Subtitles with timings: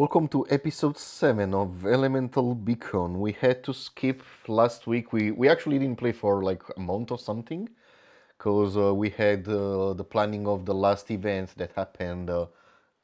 [0.00, 3.20] Welcome to episode 7 of Elemental Beacon.
[3.20, 5.12] We had to skip last week.
[5.12, 7.68] We, we actually didn't play for like a month or something
[8.38, 12.46] because uh, we had uh, the planning of the last event that happened uh,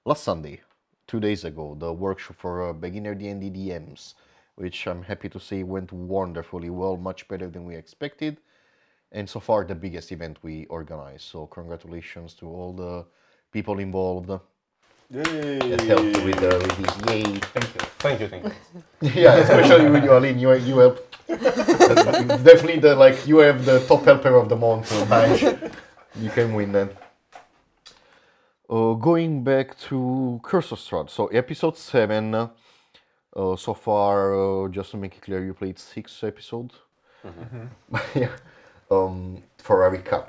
[0.07, 0.63] last Sunday,
[1.07, 4.15] two days ago, the workshop for uh, beginner D&D DMs,
[4.55, 8.39] which I'm happy to say went wonderfully well, much better than we expected.
[9.13, 11.25] And so far, the biggest event we organized.
[11.25, 13.05] So, congratulations to all the
[13.53, 14.31] people involved
[15.11, 17.15] that helped with, uh, with this.
[17.15, 17.23] Yay!
[17.55, 17.81] Thank you.
[17.99, 18.53] Thank you, thank you.
[19.23, 20.39] yeah, especially with you, Aline.
[20.39, 21.17] You you help.
[21.29, 25.43] Definitely the like you have the top helper of the month badge.
[26.21, 26.91] You can win then.
[28.69, 32.35] Uh, going back to Curse of Strahd, so episode seven.
[32.35, 36.75] Uh, so far, uh, just to make it clear, you played six episodes.
[38.15, 38.31] yeah.
[38.91, 40.29] Um, for a recap.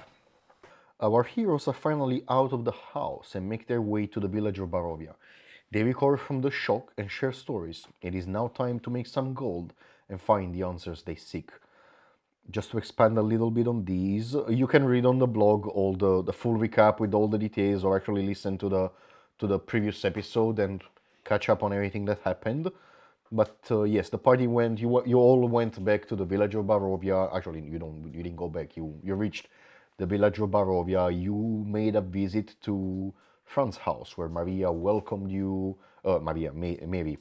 [0.99, 4.57] Our heroes are finally out of the house and make their way to the village
[4.57, 5.13] of Barovia.
[5.71, 7.85] They recover from the shock and share stories.
[8.01, 9.73] It is now time to make some gold
[10.09, 11.51] and find the answers they seek.
[12.49, 15.93] Just to expand a little bit on these, you can read on the blog all
[15.93, 18.91] the, the full recap with all the details or actually listen to the
[19.39, 20.81] to the previous episode and
[21.23, 22.71] catch up on everything that happened.
[23.31, 24.79] But uh, yes, the party went.
[24.79, 27.35] You you all went back to the village of Barovia.
[27.35, 28.11] Actually, you don't.
[28.13, 28.77] You didn't go back.
[28.77, 29.47] You you reached
[29.97, 31.09] the village of Barovia.
[31.09, 33.13] You made a visit to
[33.45, 35.77] Fran's house, where Maria welcomed you.
[36.05, 37.17] Uh, Maria, Ma- Mary.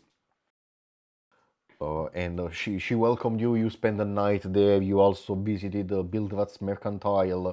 [1.81, 3.55] Uh, and uh, she she welcomed you.
[3.57, 4.81] You spent the night there.
[4.81, 7.49] You also visited uh, Bildrath's mercantile,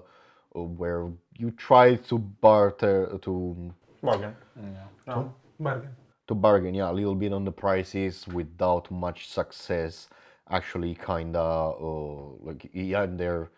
[0.56, 4.36] uh, where you tried to barter to Bargain.
[5.08, 5.90] No, bargain.
[6.28, 10.08] to bargain, yeah, a little bit on the prices without much success.
[10.50, 13.50] Actually, kinda uh, like you under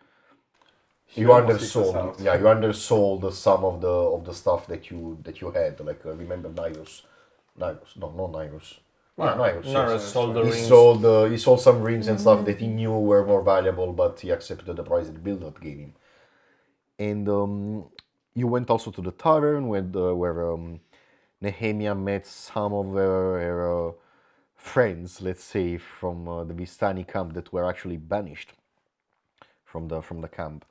[1.14, 4.90] you almost kicked us undersold, yeah, you undersold some of the of the stuff that
[4.90, 5.80] you that you had.
[5.80, 7.04] Like uh, remember Nyrus,
[7.60, 8.80] Nyrus, no, not Nyrus.
[9.18, 9.66] Yeah, Nyrus.
[9.66, 10.12] Nyrus yes.
[10.12, 10.68] sold the he rings.
[10.68, 14.20] sold uh, he sold some rings and stuff that he knew were more valuable, but
[14.20, 15.94] he accepted the price that Bildrath gave him.
[17.00, 17.86] And um,
[18.34, 20.82] you went also to the tavern where the, where um,
[21.42, 23.92] Nehemia met some of her, her uh,
[24.56, 28.54] friends, let's say, from uh, the Vistani camp that were actually banished
[29.64, 30.66] from the from the camp,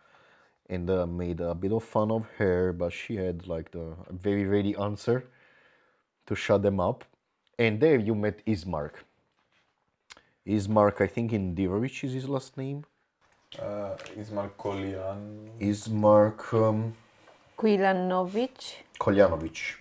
[0.68, 2.72] and uh, made a bit of fun of her.
[2.72, 5.26] But she had like the a very ready answer
[6.26, 7.04] to shut them up.
[7.58, 9.04] And there you met Ismark.
[10.46, 12.84] Ismark, I think in Dirovich is his last name.
[13.58, 15.48] Uh, Ismar Kolian.
[15.60, 16.94] Ismark um,
[17.56, 18.82] Quilanovic.
[18.98, 19.76] Koljanovic.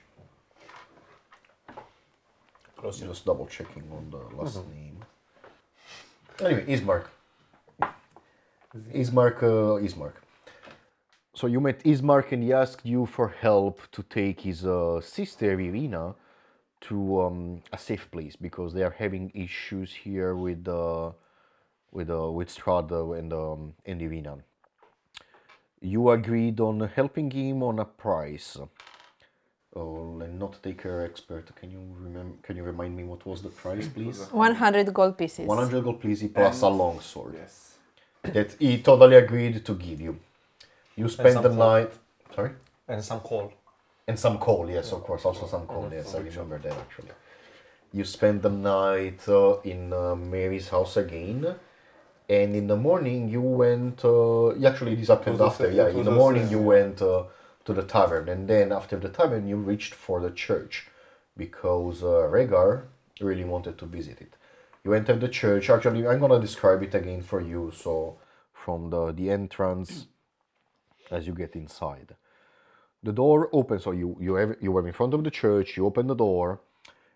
[2.77, 3.15] Close enough.
[3.15, 4.97] Just double checking on the last name.
[6.39, 7.05] Anyway, Ismark.
[8.93, 10.13] Ismark, uh, Ismark.
[11.35, 15.57] So you met Ismark and he asked you for help to take his uh, sister
[15.57, 16.13] Ireena
[16.81, 21.11] to um, a safe place because they are having issues here with uh,
[21.91, 24.41] with uh, with Strada and um, and Ireena.
[25.81, 28.57] You agreed on helping him on a price.
[29.75, 31.53] Oh, and not take her expert.
[31.55, 32.35] Can you remember?
[32.43, 34.19] Can you remind me what was the price, please?
[34.31, 35.47] 100 gold pieces.
[35.47, 37.73] 100 gold pieces plus a long sword Yes.
[38.21, 40.19] that he totally agreed to give you.
[40.95, 41.91] You spent some the night.
[42.35, 42.51] Sorry?
[42.87, 43.53] And some coal.
[44.07, 45.25] And some coal, yes, of course.
[45.25, 47.11] Also some coal, yes, I remember that actually.
[47.91, 51.55] You spent the night uh, in uh, Mary's house again.
[52.29, 54.03] And in the morning, you went.
[54.03, 55.69] Uh, actually, this happened after.
[55.69, 57.23] Yeah, in the morning, you went uh,
[57.65, 58.29] to the tavern.
[58.29, 60.87] And then after the tavern, you reached for the church
[61.37, 62.83] because uh, Rhaegar
[63.21, 64.33] really wanted to visit it.
[64.83, 65.69] You entered the church.
[65.69, 67.71] Actually, I'm gonna describe it again for you.
[67.75, 68.17] So,
[68.53, 70.07] from the, the entrance
[71.11, 72.15] as you get inside.
[73.03, 75.85] The door opens so you you have, you were in front of the church you
[75.85, 76.61] open the door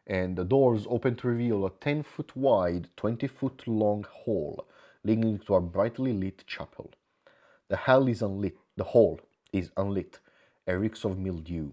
[0.06, 4.66] and the doors open to reveal a 10 foot wide 20 foot long hall
[5.04, 6.92] leading to a brightly lit chapel.
[7.70, 9.20] The hall is unlit the hall
[9.54, 10.20] is unlit.
[10.68, 11.72] A reeks of mildew.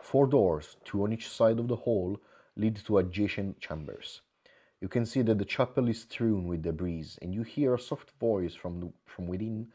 [0.00, 2.20] Four doors two on each side of the hall
[2.56, 4.20] lead to adjacent chambers.
[4.80, 8.12] You can see that the chapel is strewn with debris and you hear a soft
[8.20, 9.68] voice from the, from within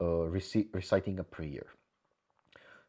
[0.00, 1.66] uh, reci- reciting a prayer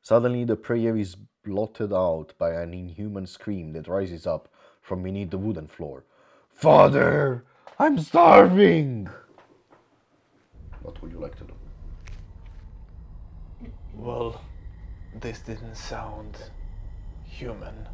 [0.02, 4.50] Suddenly, the prayer is blotted out by an inhuman scream that rises up
[4.82, 6.06] from beneath the wooden floor.
[6.50, 7.46] Father,
[7.80, 9.10] I'm starving!
[10.82, 11.54] What would you like to do?
[13.96, 14.42] Well,
[15.22, 16.38] this didn't sound
[17.26, 17.88] human.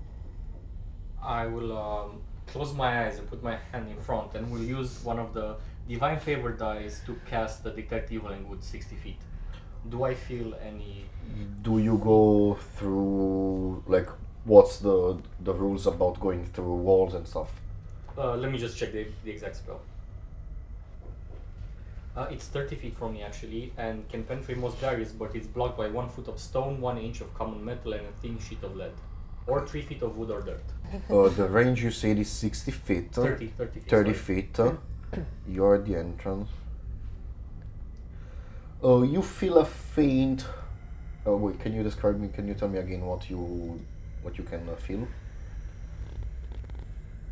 [1.23, 5.03] I will um, close my eyes and put my hand in front and will use
[5.03, 5.57] one of the
[5.87, 9.17] divine favor dice to cast the detect evil and good 60 feet.
[9.89, 11.05] Do I feel any
[11.61, 14.09] Do you go through, like,
[14.45, 17.51] what's the the rules about going through walls and stuff?
[18.17, 19.81] Uh, let me just check the, the exact spell.
[22.15, 25.77] Uh, it's 30 feet from me actually, and can penetrate most barriers, but it's blocked
[25.77, 28.75] by one foot of stone, one inch of common metal, and a thin sheet of
[28.75, 28.91] lead,
[29.47, 30.63] or three feet of wood or dirt.
[31.09, 33.17] Uh, the range you said is 60 feet.
[33.17, 33.89] uh, 30, 30 feet.
[33.89, 34.41] 30 sorry.
[34.41, 34.59] feet.
[35.17, 36.49] Uh, You're at the entrance.
[38.81, 40.45] Oh, you feel a faint.
[41.25, 42.27] Oh wait, can you describe me?
[42.27, 43.79] Can you tell me again what you
[44.21, 45.07] what you can uh, feel?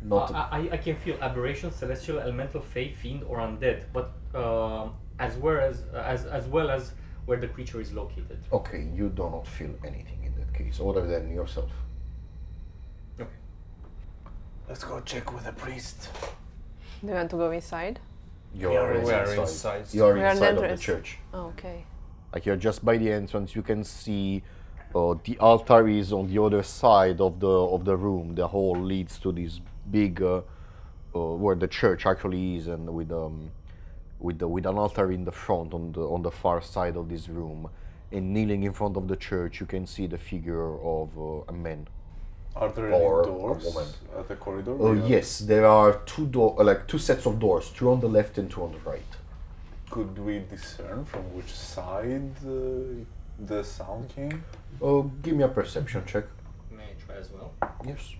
[0.02, 0.30] Not.
[0.30, 5.36] Uh, I, I can feel aberrations, celestial, elemental, fey, fiend, or undead, but um as
[5.36, 6.92] well as as as well as
[7.26, 8.38] where the creature is located.
[8.52, 11.70] okay, you do not feel anything in that case, other than yourself.
[13.20, 13.30] Okay.
[14.68, 16.08] Let's go check with the priest.
[17.02, 18.00] Do you want to go inside?
[18.54, 19.78] You're We are already we are inside.
[19.80, 19.94] inside.
[19.94, 20.80] You are We are in the inside of the entrance.
[20.82, 21.18] church.
[21.34, 21.84] Oh, okay.
[22.32, 24.42] Like you're just by the entrance, you can see
[24.94, 28.34] uh, the altar is on the other side of the of the room.
[28.34, 29.60] The hall leads to this
[29.90, 30.42] big uh,
[31.14, 33.50] uh, where the church actually is, and with um
[34.20, 37.08] with the, with an altar in the front on the on the far side of
[37.08, 37.68] this room.
[38.12, 41.52] And kneeling in front of the church, you can see the figure of uh, a
[41.52, 41.88] man.
[42.54, 43.88] Are there Or any doors woman.
[44.18, 44.76] at the corridor?
[44.78, 48.00] Oh We yes, there are two door uh, like two sets of doors, two on
[48.00, 49.12] the left and two on the right.
[49.90, 53.04] Could we discern from which side uh,
[53.38, 54.44] the sound came?
[54.80, 56.24] Oh, give me a perception check.
[56.70, 57.52] May I try as well?
[57.86, 58.14] Yes.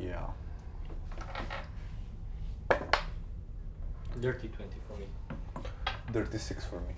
[0.00, 0.26] Yeah.
[4.20, 5.06] Dirty 20 for me.
[6.12, 6.94] 36 for me.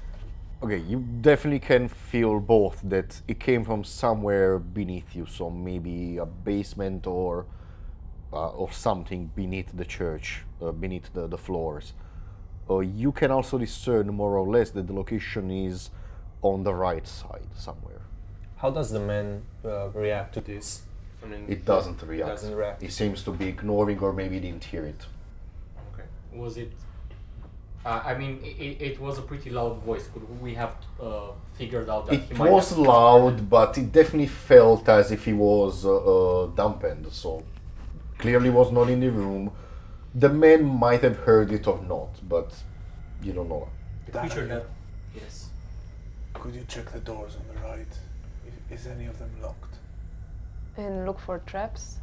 [0.61, 6.17] Okay, you definitely can feel both that it came from somewhere beneath you, so maybe
[6.17, 7.47] a basement or
[8.33, 11.95] uh, or something beneath the church, uh, beneath the, the floors.
[12.69, 15.91] Uh, you can also discern more or less that the location is
[16.43, 18.03] on the right side somewhere.
[18.57, 20.83] How does the man uh, react to this?
[21.23, 22.29] I mean, It doesn't react.
[22.29, 22.83] Doesn't react.
[22.83, 25.07] It seems to be ignoring or maybe didn't hear it.
[25.95, 26.09] Okay.
[26.35, 26.73] Was it?
[27.87, 30.09] Uh, I mean, it, it was a pretty loud voice.
[30.13, 33.93] Could we have uh, figured out that It he might was have- loud, but it
[33.93, 37.07] definitely felt as if he was uh, uh, dampened.
[37.13, 37.45] So
[38.19, 39.53] clearly was not in the room.
[40.15, 42.53] The man might have heard it or not, but
[43.23, 43.69] you don't know.
[44.11, 44.65] The creature that.
[45.15, 45.51] Yes.
[46.35, 47.87] Could you check the doors on the right?
[48.71, 49.75] I- Is any of them locked?
[50.77, 51.99] And look for traps.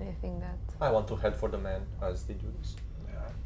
[0.00, 0.58] Anything that.
[0.80, 2.74] I want to head for the man as they do this.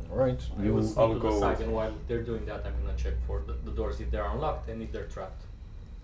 [0.08, 0.14] Yeah.
[0.14, 0.74] All right, I you.
[0.74, 3.14] will sneak I'll to go the side, and while they're doing that, I'm gonna check
[3.26, 5.42] for the, the doors if they're unlocked and if they're trapped.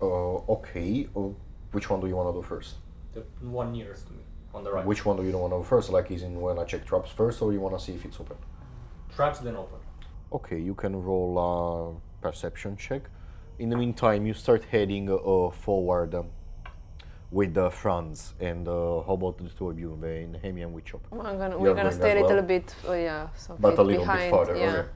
[0.01, 1.07] Uh, okay.
[1.15, 1.29] Uh,
[1.71, 2.75] which one do you want to do first?
[3.13, 4.19] The one nearest to me,
[4.53, 4.85] on the right.
[4.85, 5.89] Which one do you want to do first?
[5.89, 8.19] Like, is in when I check traps first, or you want to see if it's
[8.19, 8.37] open?
[9.15, 9.79] Traps, then open.
[10.31, 13.03] Okay, you can roll a perception check.
[13.57, 16.27] In the meantime, you start heading uh, forward um,
[17.31, 18.33] with the Franz.
[18.39, 21.01] And uh, how about the two of you, the Nehemi and Witchop?
[21.11, 22.41] I'm gonna, we're gonna stay a little well?
[22.43, 24.21] bit, oh yeah, some But a little behind.
[24.21, 24.55] bit farther.
[24.55, 24.71] yeah.
[24.75, 24.89] Okay.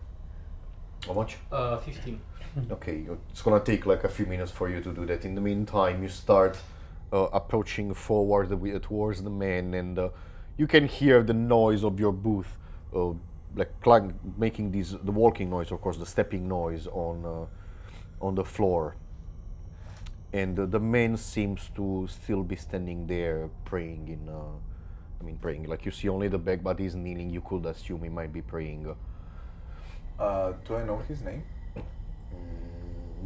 [1.07, 1.37] How much?
[1.51, 2.21] Uh, 15.
[2.71, 5.23] Okay, it's gonna take like a few minutes for you to do that.
[5.23, 6.57] In the meantime, you start
[7.13, 10.09] uh, approaching forward wi- towards the man, and uh,
[10.57, 12.57] you can hear the noise of your booth,
[12.95, 13.11] uh,
[13.55, 18.33] like clang, making these the walking noise, of course, the stepping noise on uh, on
[18.33, 18.95] the floor.
[20.31, 24.29] And uh, the man seems to still be standing there praying in.
[24.29, 24.57] Uh,
[25.19, 25.63] I mean, praying.
[25.63, 27.29] Like you see only the back, but he's kneeling.
[27.29, 28.95] You could assume he might be praying.
[30.19, 31.43] Uh, do I know his name?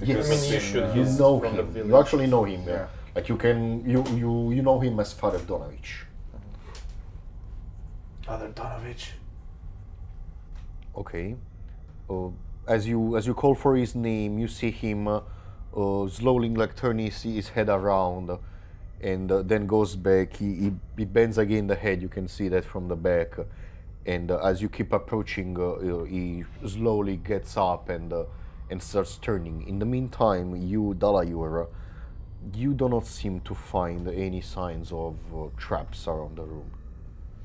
[0.01, 0.96] Yes, I mean, you should.
[0.96, 1.89] you know from the him.
[1.89, 2.63] You actually know him.
[2.66, 2.74] Yeah.
[2.74, 2.88] Yeah.
[3.16, 6.06] Like you can, you you you know him as Father Donavich.
[8.25, 9.12] Father Donavich.
[10.96, 11.36] Okay.
[12.10, 12.30] Uh,
[12.68, 15.22] as you as you call for his name, you see him uh,
[15.74, 18.38] slowly like turning his, head around, uh,
[19.01, 20.38] and uh, then goes back.
[20.38, 22.01] He, he he bends again the head.
[22.01, 23.39] You can see that from the back.
[23.39, 23.44] uh,
[24.06, 28.25] and uh, as you keep approaching, uh, uh, he slowly gets up and uh,
[28.70, 29.68] and starts turning.
[29.68, 31.68] In the meantime, you Dalayur, uh,
[32.53, 36.70] you do not seem to find any signs of uh, traps around the room.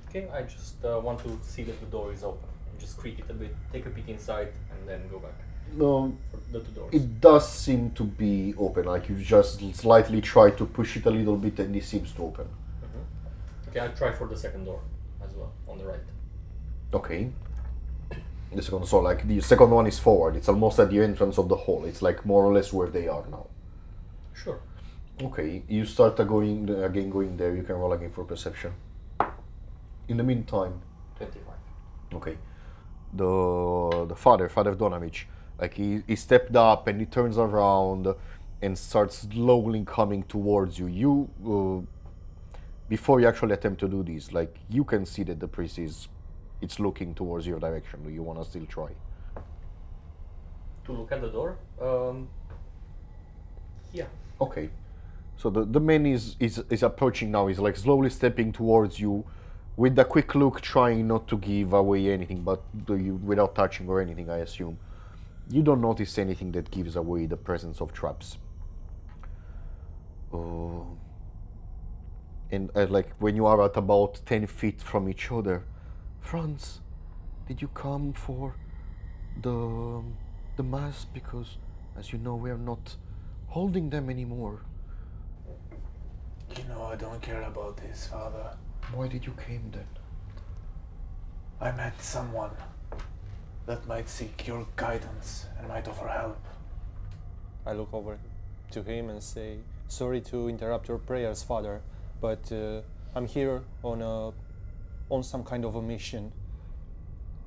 [0.08, 2.48] Okay, I just uh, want to see that the door is open.
[2.78, 5.34] Just creak it a bit, take a peek inside, and then go back
[5.74, 6.16] No,
[6.52, 6.94] the two doors.
[6.94, 11.10] It does seem to be open, like you just slightly try to push it a
[11.10, 12.48] little bit and it seems to open.
[13.68, 14.80] Okay, I'll try for the second door
[15.22, 16.00] as well, on the right.
[16.92, 17.30] Okay.
[18.54, 21.50] The second, so like the second one is forward, it's almost at the entrance of
[21.50, 23.46] the hall, it's like more or less where they are now.
[24.32, 24.58] Sure.
[25.20, 28.72] Okay, you start uh, going again going there, you can roll again for perception.
[30.08, 30.80] In the meantime,
[31.16, 31.54] 25.
[32.14, 32.38] Okay.
[33.12, 35.24] The the father, Father Donavich,
[35.58, 38.14] like he, he stepped up and he turns around
[38.62, 40.86] and starts slowly coming towards you.
[40.86, 42.56] You, uh,
[42.88, 46.08] before you actually attempt to do this, like you can see that the priest is,
[46.60, 48.02] it's looking towards your direction.
[48.02, 48.90] Do you want to still try?
[50.86, 51.58] To look at the door?
[51.80, 52.28] Um,
[53.92, 54.06] yeah.
[54.40, 54.70] Okay.
[55.36, 57.46] So the, the man is, is is approaching now.
[57.46, 59.24] He's like slowly stepping towards you,
[59.76, 63.88] with a quick look, trying not to give away anything, but do you without touching
[63.88, 64.28] or anything.
[64.30, 64.78] I assume.
[65.50, 68.36] You don't notice anything that gives away the presence of traps.
[70.32, 70.86] Oh.
[72.50, 75.64] And uh, like when you are at about ten feet from each other,
[76.20, 76.80] Franz,
[77.46, 78.56] did you come for
[79.40, 80.02] the
[80.56, 81.06] the mass?
[81.06, 81.56] Because,
[81.96, 82.96] as you know, we are not
[83.46, 84.60] holding them anymore.
[86.56, 88.56] You know, I don't care about this, Father.
[88.92, 89.86] Why did you came then?
[91.60, 92.50] I met someone
[93.68, 96.38] that might seek your guidance and might offer help.
[97.66, 98.18] I look over
[98.70, 99.58] to him and say,
[99.88, 101.82] "Sorry to interrupt your prayers, Father,
[102.18, 102.80] but uh,
[103.14, 104.32] I'm here on a
[105.10, 106.32] on some kind of a mission.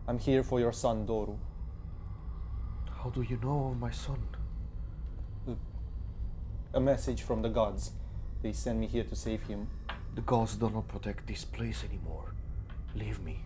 [0.08, 1.38] I'm here for your son Doru.
[3.02, 4.22] How do you know my son?
[6.74, 7.92] A message from the gods.
[8.44, 9.68] They sent me here to save him.
[10.14, 12.34] The gods do not protect this place anymore.
[12.96, 13.44] Leave me.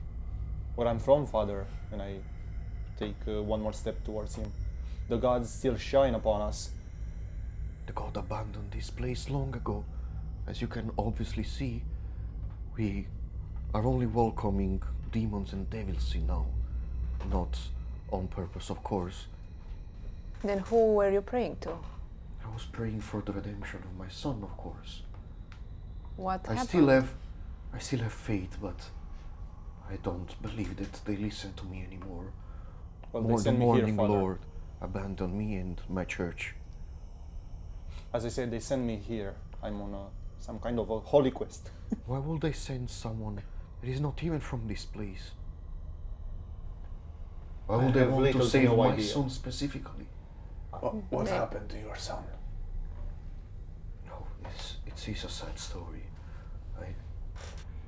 [0.75, 2.19] Where I'm from, Father, and I
[2.99, 4.51] take uh, one more step towards him.
[5.09, 6.71] The gods still shine upon us.
[7.87, 9.83] The god abandoned this place long ago.
[10.47, 11.83] As you can obviously see,
[12.77, 13.07] we
[13.73, 16.45] are only welcoming demons and devils in now.
[17.31, 17.57] Not
[18.11, 19.27] on purpose, of course.
[20.43, 21.71] Then who were you praying to?
[21.71, 25.01] I was praying for the redemption of my son, of course.
[26.15, 26.69] What I happened?
[26.69, 27.09] still have
[27.73, 28.79] I still have faith, but
[29.89, 32.31] I don't believe that they listen to me anymore.
[33.15, 34.13] Well, they More the sent me here, morning Father.
[34.13, 34.39] Lord
[34.81, 36.53] abandon me and my church.
[38.13, 39.35] As I said, they sent me here.
[39.63, 41.69] I'm on a, some kind of a holy quest.
[42.07, 43.41] Why will they send someone
[43.81, 45.31] that is not even from this place?
[47.67, 49.05] Why I will they have want little to to save no my idea.
[49.05, 50.07] son specifically?
[50.77, 52.25] What, what happened to your son?
[54.05, 56.03] No, it's it's, it's a sad story.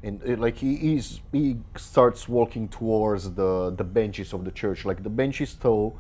[0.04, 1.02] And uh, like he
[1.32, 4.86] he starts walking towards the the benches of the church.
[4.86, 5.98] Like the benches, though,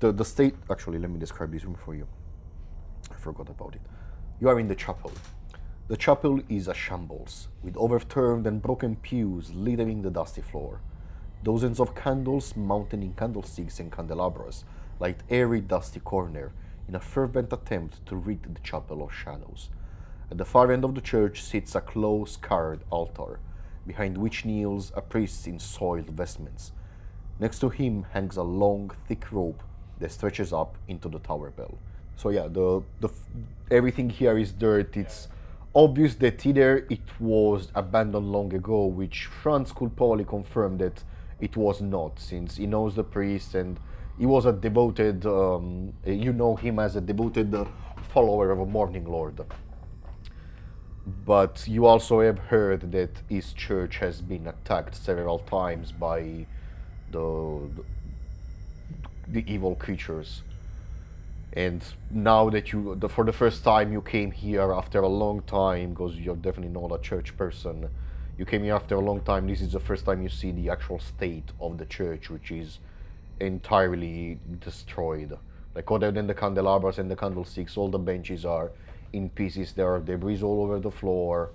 [0.00, 0.54] the the state.
[0.70, 2.06] Actually, let me describe this room for you.
[3.10, 3.82] I forgot about it.
[4.40, 5.12] You are in the chapel.
[5.88, 10.80] The chapel is a shambles, with overturned and broken pews littering the dusty floor.
[11.42, 14.64] Dozens of candles mounted in candlesticks and candelabras
[15.00, 16.52] light every dusty corner
[16.88, 19.70] in a fervent attempt to rid the chapel of shadows.
[20.32, 23.38] At the far end of the church sits a close carved altar,
[23.86, 26.72] behind which kneels a priest in soiled vestments.
[27.38, 29.62] Next to him hangs a long, thick rope
[29.98, 31.76] that stretches up into the tower bell.
[32.16, 33.10] So yeah, the the
[33.70, 34.96] everything here is dirt.
[34.96, 35.28] It's
[35.74, 41.04] obvious that either it was abandoned long ago, which Franz could probably confirm that
[41.42, 43.78] it was not, since he knows the priest and
[44.18, 45.26] he was a devoted.
[45.26, 47.54] Um, you know him as a devoted
[48.14, 49.38] follower of a Morning Lord.
[51.06, 56.46] But you also have heard that his church has been attacked several times by
[57.10, 57.68] the
[59.26, 60.42] the evil creatures.
[61.54, 65.42] And now that you, the, for the first time, you came here after a long
[65.42, 67.88] time, because you're definitely not a church person.
[68.38, 69.46] You came here after a long time.
[69.46, 72.78] This is the first time you see the actual state of the church, which is
[73.40, 75.36] entirely destroyed.
[75.74, 78.72] Like other than the candelabras and the candlesticks, all the benches are
[79.12, 79.72] in pieces.
[79.72, 81.50] There are debris all over the floor.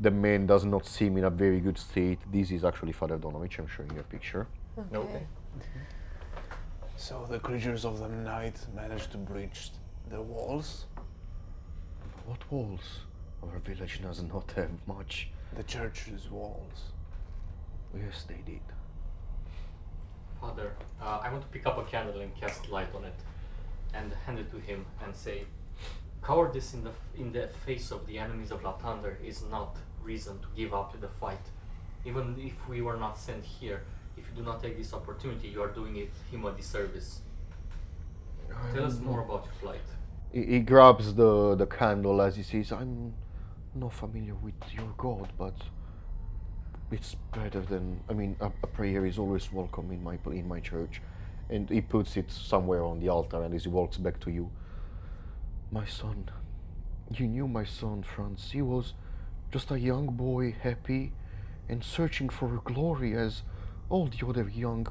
[0.00, 2.18] The man does not seem in a very good state.
[2.32, 3.58] This is actually Father Donavich.
[3.58, 4.46] I'm showing you a picture.
[4.92, 5.26] Okay.
[6.96, 9.70] So the creatures of the night managed to breach
[10.10, 10.86] the walls.
[12.26, 13.00] What walls?
[13.42, 15.28] Our village does not have much.
[15.56, 16.92] The church's walls.
[17.94, 18.60] Yes, they did.
[20.40, 23.14] Father, uh, I want to pick up a candle and cast light on it,
[23.94, 25.44] and hand it to him and say,
[26.22, 30.48] "Cowardice in the in the face of the enemies of Lathander is not reason to
[30.56, 31.46] give up the fight.
[32.04, 33.82] Even if we were not sent here,
[34.16, 37.20] if you do not take this opportunity, you are doing it him a disservice.
[38.74, 39.86] Tell us more about your flight.
[40.32, 43.14] He, he grabs the, the candle as he says, I'm
[43.74, 45.54] not familiar with your God, but
[46.90, 48.00] it's better than.
[48.10, 51.00] I mean, a, a prayer is always welcome in my in my church.
[51.50, 54.50] And he puts it somewhere on the altar, and as he walks back to you,
[55.72, 56.28] my son,
[57.14, 58.50] you knew my son, Franz.
[58.52, 58.92] He was
[59.50, 61.12] just a young boy, happy
[61.68, 63.42] and searching for glory as
[63.88, 64.86] all the other young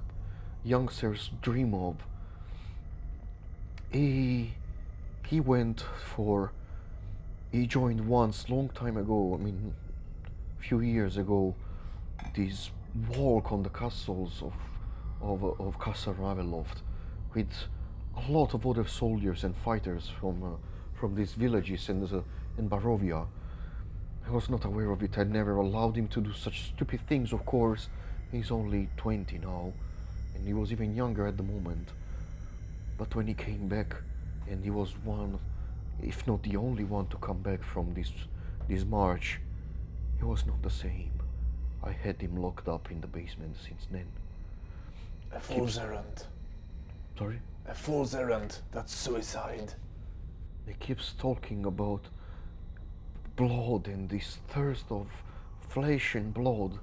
[0.64, 1.98] youngsters dream of.
[3.92, 4.56] He
[5.28, 5.86] he went
[6.16, 6.52] for.
[7.52, 9.38] He joined once, long time ago.
[9.38, 9.76] I mean,
[10.60, 11.54] few years ago,
[12.34, 12.72] this
[13.16, 14.54] walk on the castles of
[15.22, 16.66] of of Castle
[17.36, 17.54] with
[18.16, 20.48] a lot of other soldiers and fighters from uh,
[21.02, 22.24] from these villages in the,
[22.60, 23.26] in Barovia.
[24.28, 25.18] I was not aware of it.
[25.18, 27.34] I never allowed him to do such stupid things.
[27.34, 27.90] Of course,
[28.32, 29.74] he's only twenty now,
[30.36, 31.90] and he was even younger at the moment.
[33.00, 33.96] But when he came back,
[34.48, 35.40] and he was one,
[36.04, 38.12] if not the only one to come back from this
[38.70, 39.40] this march,
[40.20, 41.14] he was not the same.
[41.84, 44.06] I had him locked up in the basement since then.
[45.34, 46.26] A fool's errand.
[47.18, 47.40] Sorry?
[47.68, 48.60] A fool's errand.
[48.72, 49.74] That's suicide.
[50.68, 52.02] He keeps talking about
[53.36, 55.08] blood and this thirst of
[55.70, 56.80] flesh and blood.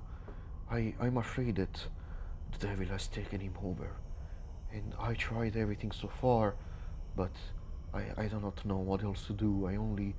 [0.70, 1.86] I, I'm afraid that
[2.52, 3.90] the devil has taken him over.
[4.72, 6.54] And I tried everything so far,
[7.16, 7.32] but
[7.94, 9.66] I, I do not know what else to do.
[9.66, 10.14] I only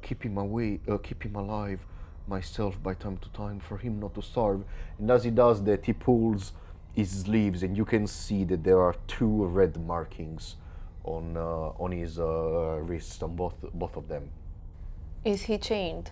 [0.00, 1.80] keep him away, uh, keep him alive
[2.26, 4.64] myself by time to time for him not to starve.
[4.98, 6.52] And as he does that, he pulls
[6.94, 10.56] his sleeves, and you can see that there are two red markings
[11.04, 14.30] on uh, on his uh, wrists, on both both of them.
[15.24, 16.10] Is he chained?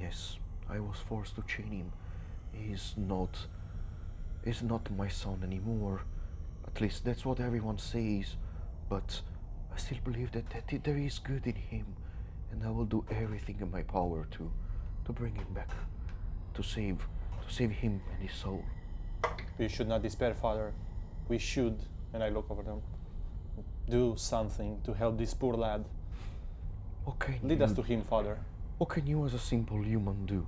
[0.00, 0.38] Yes,
[0.68, 1.92] I was forced to chain him.
[2.52, 3.46] He's not.
[4.44, 6.02] He's not my son anymore.
[6.66, 8.36] At least that's what everyone says.
[8.88, 9.20] But
[9.72, 11.86] I still believe that, that there is good in him,
[12.50, 14.50] and I will do everything in my power to,
[15.04, 15.70] to bring him back,
[16.54, 16.98] to save,
[17.46, 18.64] to save him and his soul.
[19.58, 20.72] We should not despair, Father.
[21.28, 21.78] We should,
[22.12, 22.82] and I look over them,
[23.90, 25.84] do something to help this poor lad.
[27.04, 28.38] What can Lead us to him, Father.
[28.78, 30.46] What can you, as a simple human, do?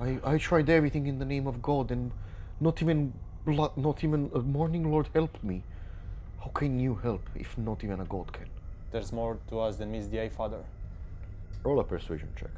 [0.00, 2.10] I, I tried everything in the name of God, and
[2.60, 3.12] not even
[3.44, 5.62] blood, not even a morning Lord helped me.
[6.40, 8.46] How can you help if not even a God can?
[8.90, 10.62] There's more to us than meets the eye, Father.
[11.64, 12.50] Roll a persuasion check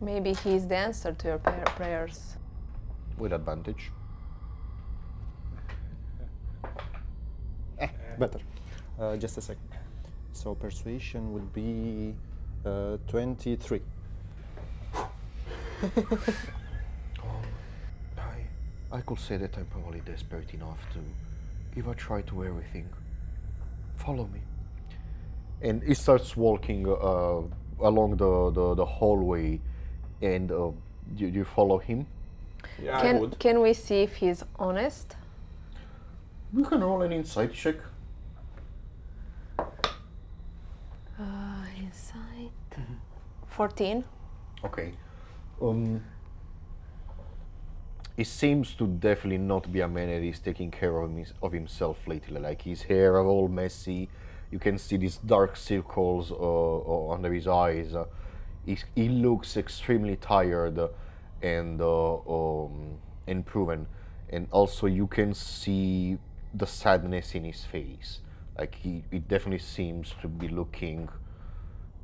[0.00, 2.36] Maybe he's the answer to your prayer- prayers.
[3.18, 3.90] with advantage.
[7.78, 8.40] eh, Better.
[9.00, 9.62] Uh, just a second.
[10.32, 12.14] So persuasion would be
[12.66, 13.80] uh, 23.
[18.18, 18.20] I,
[18.92, 20.98] I could say that I'm probably desperate enough to
[21.74, 22.90] give a try to everything.
[23.96, 24.40] Follow me.
[25.62, 27.40] And he starts walking uh,
[27.80, 29.60] along the, the, the hallway,
[30.20, 30.70] and uh,
[31.16, 32.06] you, you follow him.
[32.82, 33.38] Yeah, I Can would.
[33.38, 35.16] can we see if he's honest?
[36.54, 37.76] You can roll an insight check.
[43.60, 44.04] 14.
[44.64, 44.92] Okay.
[45.60, 46.02] Um,
[48.16, 51.10] he seems to definitely not be a man that is taking care of,
[51.42, 52.40] of himself lately.
[52.40, 54.08] Like his hair are all messy.
[54.50, 57.94] You can see these dark circles uh, uh, under his eyes.
[57.94, 58.06] Uh,
[58.64, 60.80] he, he, looks extremely tired
[61.42, 62.14] and uh,
[62.64, 62.96] um,
[63.26, 63.88] and proven.
[64.30, 66.16] And also, you can see
[66.54, 68.20] the sadness in his face.
[68.58, 71.10] Like he, he definitely seems to be looking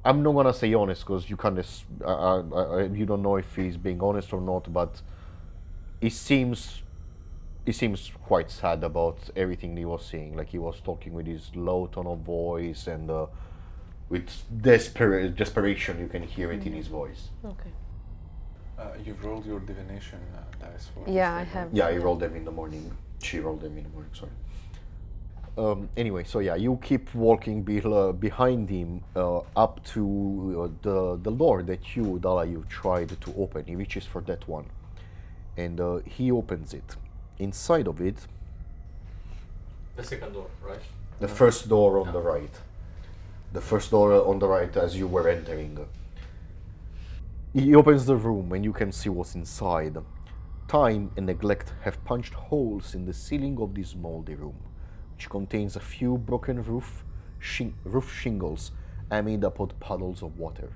[0.07, 1.59] I'm not gonna say honest because you can't.
[2.01, 5.03] Uh, uh, you don't know if he's being honest or not, but
[6.01, 6.83] he seems
[7.65, 10.37] he seems quite sad about everything he was saying.
[10.37, 13.27] Like he was talking with his low tone of voice and uh,
[14.09, 15.99] with desper- desperation.
[15.99, 17.31] You can hear it in his voice.
[17.45, 17.73] Okay.
[18.79, 21.11] Uh, you've rolled your divination uh, dice for.
[21.11, 21.71] Yeah, I have.
[21.73, 22.97] Yeah, he rolled them in the morning.
[23.23, 24.11] She rolled them in the morning.
[24.15, 24.31] Sorry.
[25.59, 30.03] Um, anyway, so yeah, you keep walking be- uh, behind him uh, up to
[30.65, 33.65] uh, the the door that you, Dala, you tried to open.
[33.67, 34.67] He reaches for that one,
[35.57, 36.97] and uh, he opens it.
[37.39, 38.27] Inside of it,
[39.97, 40.81] The second door, right?
[41.21, 42.55] the first door on the right,
[43.53, 45.79] the first door on the right as you were entering.
[47.55, 49.97] He opens the room and you can see what's inside.
[50.69, 54.57] Time and neglect have punched holes in the ceiling of this moldy room,
[55.17, 57.03] which contains a few broken roof,
[57.39, 58.71] shing- roof shingles
[59.11, 60.71] amid upon puddles of water.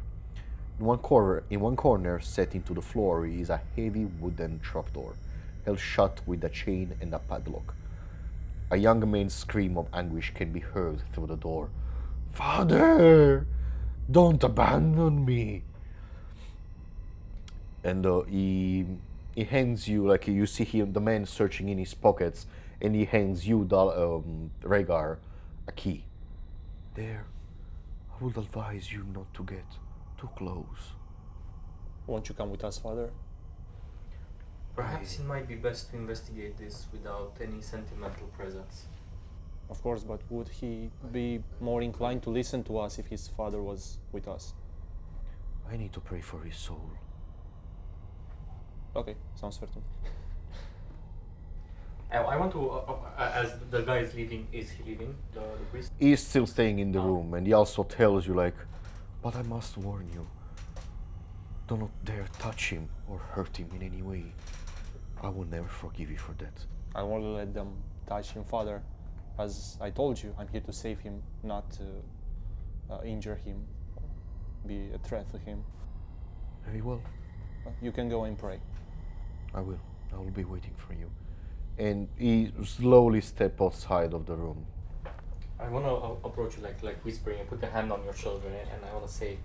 [0.78, 5.14] In one corner, in one corner, set into the floor, is a heavy wooden trapdoor,
[5.66, 7.74] held shut with a chain and a padlock.
[8.70, 11.68] A young man's scream of anguish can be heard through the door.
[12.32, 13.46] Father,
[14.10, 15.62] don't abandon me.
[17.84, 18.86] And uh, he
[19.34, 22.46] he hands you like you see him, the man searching in his pockets,
[22.80, 25.18] and he hands you, Dal- um, Rhaegar,
[25.68, 26.04] a key.
[26.94, 27.26] There,
[28.12, 29.66] I would advise you not to get
[30.18, 30.94] too close.
[32.06, 33.10] Won't you come with us, Father?
[34.74, 38.86] Perhaps it might be best to investigate this without any sentimental presence.
[39.70, 43.62] of course, but would he be more inclined to listen to us if his father
[43.62, 44.54] was with us?
[45.70, 46.90] I need to pray for his soul.
[48.96, 49.84] Okay, sounds fair to me.
[52.12, 55.40] I, I want to, uh, uh, as the guy is leaving, is he leaving the,
[55.40, 55.92] the priest?
[55.98, 57.06] He's still staying in the Oh.
[57.06, 58.54] room, and he also tells you, like,
[59.22, 60.26] but I must warn you
[61.68, 64.24] do not dare touch him or hurt him in any way.
[65.22, 66.52] I will never forgive you for that.
[66.96, 67.68] I won't let them
[68.08, 68.82] touch him, Father.
[69.38, 71.84] As I told you, I'm here to save him, not to
[72.90, 73.64] uh, injure him,
[74.66, 75.62] be a threat to him.
[76.66, 77.00] Very well.
[77.64, 78.58] Uh, You can go and pray.
[79.54, 79.78] I will.
[80.12, 81.08] I will be waiting for you.
[81.80, 84.66] And he slowly step outside of the room.
[85.58, 88.12] I want to uh, approach you like like whispering and put a hand on your
[88.22, 89.38] shoulder and, and I want to say,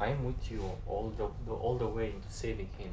[0.00, 2.92] I am with you all the, the all the way into saving him.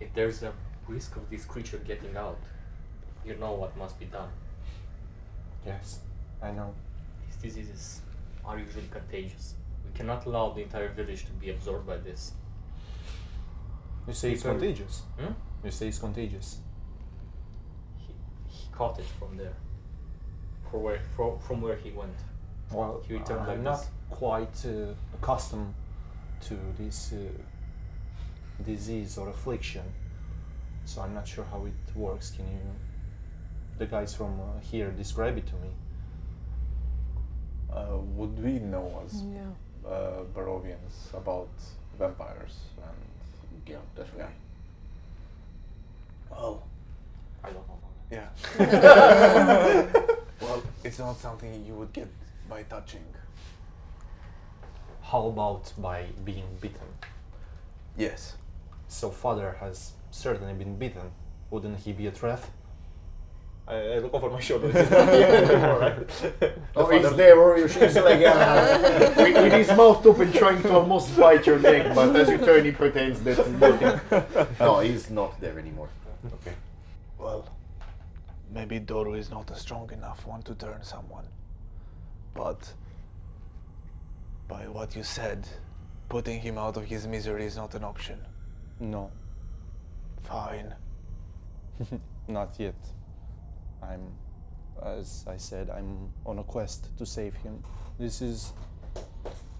[0.00, 0.52] If there's a
[0.88, 2.38] risk of this creature getting out,
[3.26, 4.30] you know what must be done.
[5.66, 5.98] Yes,
[6.42, 6.72] I know.
[7.26, 8.00] These diseases
[8.46, 9.54] are usually contagious.
[9.84, 12.32] We cannot allow the entire village to be absorbed by this.
[14.08, 15.02] You say it's People- contagious.
[15.18, 15.32] Hmm?
[15.64, 16.58] You say it's contagious.
[18.80, 19.52] He, he caught it from there,
[20.70, 22.16] from where from, from where he went.
[22.72, 23.88] Well, He returned I'm not this.
[24.10, 25.74] quite uh, accustomed
[26.48, 27.16] to this uh,
[28.64, 29.84] disease or affliction,
[30.84, 32.30] so I'm not sure how it works.
[32.30, 32.60] Can you,
[33.78, 35.70] the guys from uh, here, describe it to me?
[37.72, 39.90] Uh, would we know as Yeah.
[39.90, 41.48] uh, Barovians about
[41.98, 42.96] vampires and
[43.66, 44.34] Yeah, definitely.
[46.30, 46.62] well,
[47.44, 47.79] I don't know.
[48.10, 48.28] Yeah.
[50.40, 52.08] well, it's not something you would get
[52.48, 53.04] by touching.
[55.02, 56.88] How about by being bitten?
[57.96, 58.36] Yes.
[58.88, 61.12] So father has certainly been bitten.
[61.50, 62.44] Wouldn't he be a threat?
[63.66, 64.66] I, I look over my shoulder.
[64.72, 66.54] He's not here anymore, right?
[66.76, 68.20] Oh, he's there, or he's like,
[69.16, 72.64] with, with his mouth open, trying to almost bite your neck, but as you turn,
[72.64, 74.00] he pretends that nothing.
[74.58, 75.88] No, he's not there anymore.
[76.34, 76.54] Okay.
[77.18, 77.46] Well,
[78.52, 81.26] maybe Doru is not a strong enough one to turn someone.
[82.34, 82.72] But
[84.48, 85.46] by what you said,
[86.08, 88.18] putting him out of his misery is not an option.
[88.80, 89.10] No,
[90.24, 90.74] Fine.
[92.28, 92.74] not yet.
[93.82, 94.12] I'm,
[94.82, 97.62] as I said, I'm on a quest to save him.
[97.98, 98.52] This is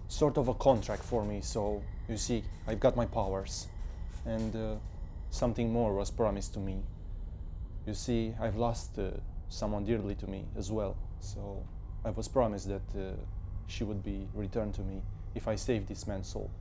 [0.09, 3.68] sort of a contract for me, so you see, I've got my powers,
[4.24, 4.74] and uh,
[5.31, 6.83] something more was promised to me.
[7.90, 9.11] You see, I've lost uh,
[9.48, 11.61] someone dearly to me as well, so
[12.05, 13.14] I was promised that uh,
[13.66, 15.03] she would be returned to me
[15.35, 16.53] if I save this man's soul.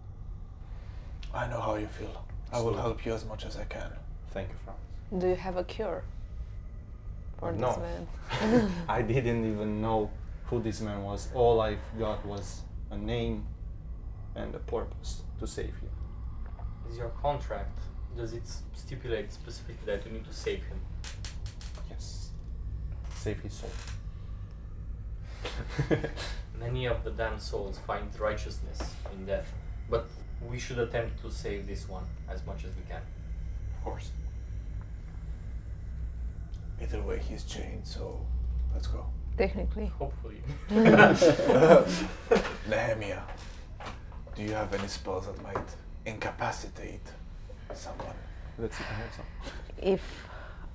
[1.31, 2.25] I know how you feel.
[2.51, 3.91] I will help you as much as I can.
[4.31, 4.79] Thank you, Franz.
[5.21, 6.03] Do you have a cure
[7.37, 7.67] for No.
[7.67, 8.71] this man?
[8.89, 10.09] I didn't even know
[10.45, 11.29] who this man was.
[11.35, 13.45] All I've got was a name
[14.33, 15.91] and a purpose to save him.
[16.89, 17.77] Is your contract?
[18.17, 20.79] Does it stipulate specifically that you need to save him?
[23.19, 23.23] Yes.
[23.23, 23.71] Save his soul.
[26.60, 29.51] Many of the damned souls find righteousness in death,
[29.89, 30.08] but
[30.49, 33.01] we should attempt to save this one as much as we can.
[33.77, 34.12] Of course.
[36.82, 38.25] Either way, he's chained, so
[38.73, 39.05] let's go.
[39.38, 39.88] Technically.
[39.97, 40.41] Hopefully.
[42.69, 43.21] Nehemia,
[44.36, 47.12] do you have any spells that might incapacitate
[47.73, 48.15] someone?
[48.58, 48.84] Let's see.
[48.84, 49.25] If I have some.
[49.82, 50.01] If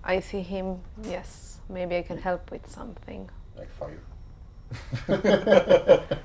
[0.04, 3.30] I see him, yes, maybe I can help with something.
[3.56, 4.00] Like fire.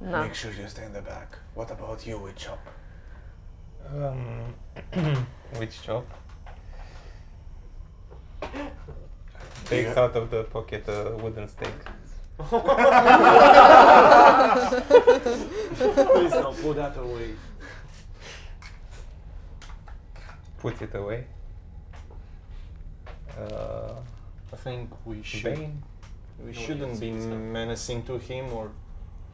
[0.00, 0.22] No.
[0.22, 1.36] Make sure you stay in the back.
[1.54, 2.64] What about you, Witch Shop?
[3.92, 4.54] Um,
[5.56, 6.04] which job?
[9.64, 11.68] Takes out of the pocket a wooden stake.
[12.38, 12.60] Please
[16.32, 17.34] don't put that away.
[20.58, 21.26] Put it away.
[23.38, 23.94] Uh,
[24.52, 25.44] I think we should.
[25.44, 25.82] Bane.
[26.44, 28.70] We No, shouldn't be menacing to him or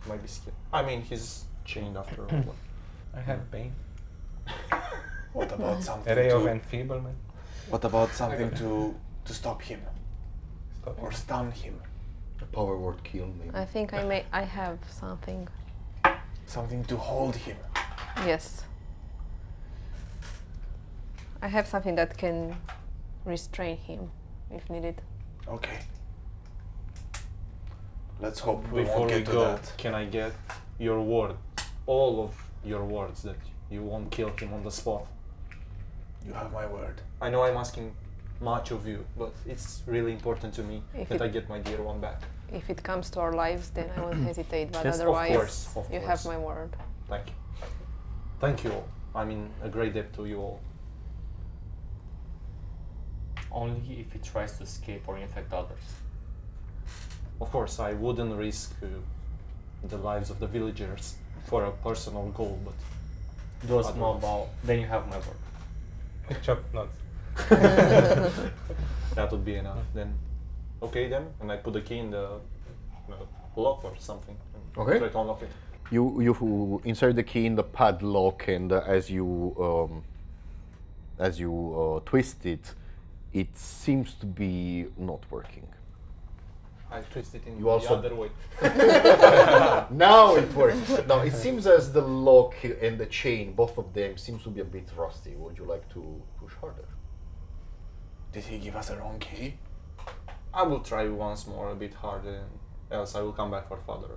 [0.08, 0.56] might be scared.
[0.72, 2.54] I mean, he's chained after all.
[3.14, 3.72] I have Bane.
[5.32, 7.16] What about something A ray of to, enfeeblement.
[7.68, 9.80] What about something to to stop him
[10.82, 11.16] Stop or it.
[11.16, 11.74] stun him?
[12.40, 13.50] A power word kill, maybe.
[13.54, 14.24] I think I may.
[14.32, 15.48] I have something.
[16.46, 17.56] Something to hold him.
[18.26, 18.64] Yes.
[21.42, 22.54] I have something that can
[23.24, 24.10] restrain him
[24.50, 25.00] if needed.
[25.48, 25.78] Okay.
[28.20, 29.72] Let's hope we Before won't we get to go, that.
[29.76, 30.32] can I get
[30.78, 31.36] your word,
[31.86, 32.34] all of
[32.64, 33.36] your words that
[33.70, 35.06] you won't kill him on the spot?
[36.26, 37.00] You have my word.
[37.20, 37.94] I know I'm asking
[38.40, 41.58] much of you, but it's really important to me If that it- I get my
[41.58, 42.22] dear one back.
[42.52, 44.70] If it comes to our lives, then I won't hesitate.
[44.72, 46.08] But Yes, of otherwise, course, of you course.
[46.24, 46.70] have my word.
[47.08, 47.34] Thank you.
[48.40, 48.86] Thank you all.
[49.14, 50.60] I mean, a great debt to you all.
[53.54, 55.86] Only if he tries to escape or infect others.
[57.40, 58.86] Of course, I wouldn't risk uh,
[59.88, 61.14] the lives of the villagers
[61.44, 62.74] for a personal goal, but
[63.68, 66.42] Do a small ball, then you have my word.
[66.42, 66.98] Chop nuts.
[69.14, 69.78] that would be enough.
[69.94, 70.14] Then,
[70.82, 72.24] okay then, and I put the key in the
[73.10, 73.14] uh,
[73.56, 74.36] lock or something.
[74.76, 74.98] Okay.
[74.98, 75.50] Try to unlock it.
[75.90, 80.02] You you insert the key in the padlock, and uh, as you um,
[81.18, 82.74] as you uh, twist it,
[83.34, 85.66] it seems to be not working.
[86.90, 88.30] I twist it in You the also- other way.
[89.90, 90.88] now it works.
[91.08, 94.60] Now it seems as the lock and the chain, both of them, seems to be
[94.60, 95.34] a bit rusty.
[95.34, 96.86] Would you like to push harder?
[98.32, 99.54] Did he give us the wrong key?
[100.52, 102.44] I will try once more, a bit harder,
[102.90, 104.12] else I will come back for father.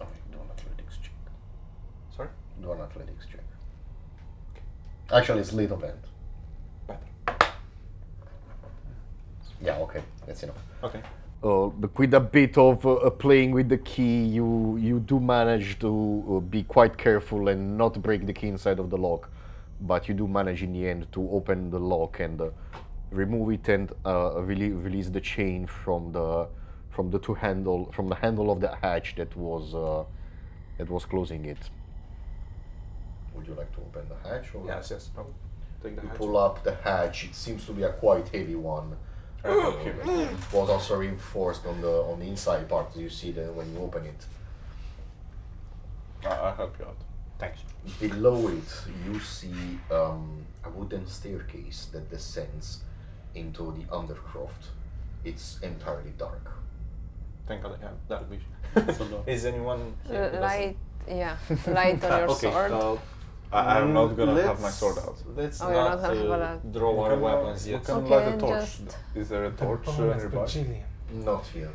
[0.00, 1.12] Okay, do an athletics check.
[2.16, 2.28] Sorry?
[2.62, 3.44] Do an athletics check.
[5.12, 6.00] Actually, it's little band.
[6.86, 7.00] Better.
[9.60, 10.56] Yeah, okay, that's enough.
[10.82, 11.02] Okay.
[11.42, 15.90] uh, with a bit of uh, playing with the key, you you do manage to
[16.36, 19.28] uh, be quite careful and not break the key inside of the lock,
[19.80, 22.50] but you do manage in the end to open the lock and uh,
[23.10, 26.46] remove it and uh, rele- release the chain from the
[26.90, 30.04] from the two handle from the handle of the hatch that was uh,
[30.78, 31.70] that was closing it.
[33.34, 34.54] Would you like to open the hatch?
[34.54, 35.10] Or Yes, yes.
[35.16, 35.22] I
[35.82, 36.16] take the you hatch.
[36.18, 37.24] pull up the hatch.
[37.24, 38.96] It seems to be a quite heavy one.
[39.44, 42.96] It was also reinforced on the on the inside part.
[42.96, 44.26] You see that when you open it.
[46.26, 46.96] I- I'll help you out.
[47.38, 47.60] Thanks.
[48.00, 48.70] Below it,
[49.06, 52.80] you see um, a wooden staircase that descends
[53.34, 54.72] into the undercroft.
[55.24, 56.50] It's entirely dark.
[57.46, 58.50] Thank God I have darkvision.
[58.98, 60.28] So Is anyone here?
[60.30, 60.76] Who light,
[61.08, 61.36] yeah,
[61.68, 62.72] light on your okay, sword.
[62.72, 62.96] uh,
[63.50, 65.16] I, I'm not gonna have my sword out.
[65.34, 67.84] Let's Oh, not, not uh, a- draw our can, uh, weapons we yet.
[67.84, 68.68] can Okay, light a torch.
[69.14, 70.44] Is there a torch uh, nearby?
[70.44, 70.56] Is
[71.24, 71.70] Not here.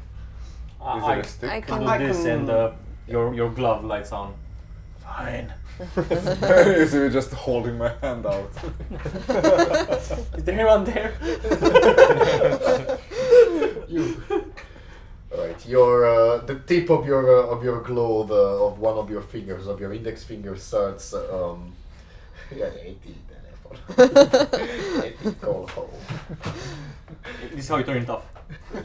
[0.79, 1.49] I, there I a stick?
[1.49, 1.99] I can can.
[1.99, 2.71] do this and uh,
[3.07, 4.33] your your glove lights on.
[4.99, 5.51] Fine.
[5.97, 8.51] you see me just holding my hand out.
[10.37, 11.13] Is there anyone there?
[13.87, 14.15] You.
[15.53, 19.09] Alright, your uh, the tip of your uh, of your glove uh, of one of
[19.09, 21.13] your fingers of your index finger starts.
[21.13, 21.73] Um,
[22.55, 23.15] yeah, 18
[23.97, 25.89] 18 call home.
[27.51, 28.23] this is how you turn it off.
[28.71, 28.79] By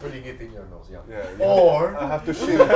[0.00, 1.00] putting it in your nose, yeah.
[1.08, 2.68] Yeah, you- Or I have to shield.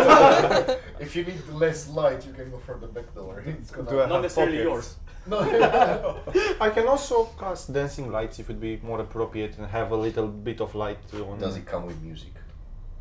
[1.00, 3.42] if you need less light, you can go for the back door.
[3.46, 3.88] It's gonna.
[3.90, 4.68] Do Not necessarily pockets?
[4.70, 4.96] yours.
[5.28, 5.40] No.
[6.60, 10.28] I can also cast dancing lights if it'd be more appropriate and have a little
[10.28, 11.38] bit of light on.
[11.38, 12.32] Does it come with music?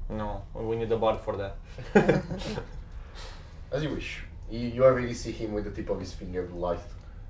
[0.10, 1.56] No, we need a bard for that.
[3.72, 4.24] As you wish.
[4.50, 6.80] You, you already see him with the tip of his finger light.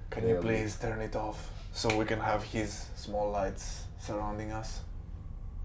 [0.10, 4.52] Can you Yeah, please turn it off so we can have his small lights surrounding
[4.52, 4.82] us?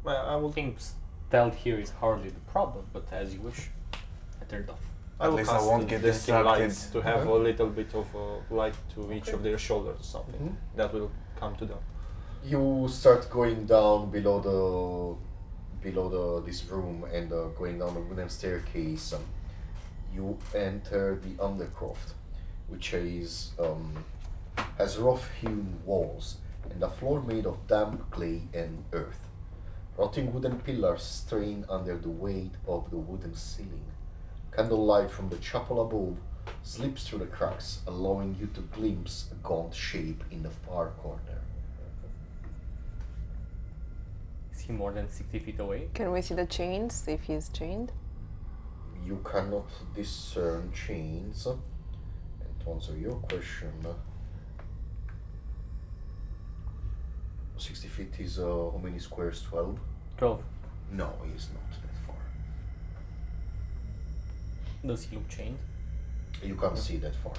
[0.04, 0.52] Well, I I will.
[0.52, 0.78] think
[1.28, 3.68] stealth here is hardly the problem, but as you wish.
[4.40, 4.80] I turned off.
[5.20, 6.44] I At will least I cast won't the get distracted.
[6.46, 7.30] lights to have Okay.
[7.30, 10.40] a little bit of uh, light to each of their shoulders or something.
[10.40, 10.76] Mhm.
[10.76, 11.78] That will come to them.
[12.44, 18.00] You start going down below the below the this room and uh, going down the
[18.00, 19.12] wooden staircase.
[19.12, 19.24] Um,
[20.14, 22.08] you enter the undercroft,
[22.68, 24.04] which is um,
[24.78, 26.36] has rough-hewn walls
[26.70, 29.28] and a floor made of damp clay and earth.
[29.96, 33.84] Rotting wooden pillars strain under the weight of the wooden ceiling.
[34.54, 36.16] Candlelight from the chapel above
[36.62, 41.40] slips through the cracks, allowing you to glimpse a gaunt shape in the far corner.
[44.52, 45.88] Is he more than 60 feet away?
[45.94, 47.92] Can we see the chains if he's chained?
[49.04, 51.46] You cannot discern chains.
[51.46, 53.72] And to answer your question,
[57.56, 59.42] 60 feet is uh, how many squares?
[59.42, 59.78] 12?
[60.18, 60.42] 12.
[60.92, 62.16] No, he's not that far.
[64.86, 65.58] Does he look chained?
[66.42, 67.34] You can't see that far.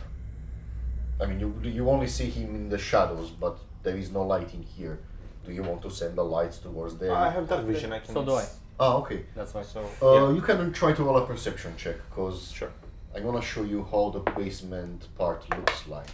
[1.22, 4.54] I mean, you you only see him in the shadows, but there is no light
[4.54, 4.98] in here.
[5.46, 7.14] Do you want to send the lights towards there?
[7.14, 7.92] I have darkvision.
[7.92, 8.14] I can.
[8.16, 8.42] So do I.
[8.44, 9.20] s- Ah, okay.
[9.36, 9.64] That's why.
[9.64, 12.72] So Uh, yeah, You can try to roll a perception check, because sure.
[13.16, 16.10] I'm gonna show you how the basement part looks like,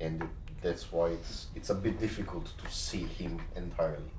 [0.00, 0.16] and
[0.62, 4.10] that's why it's it's a bit difficult to see him entirely.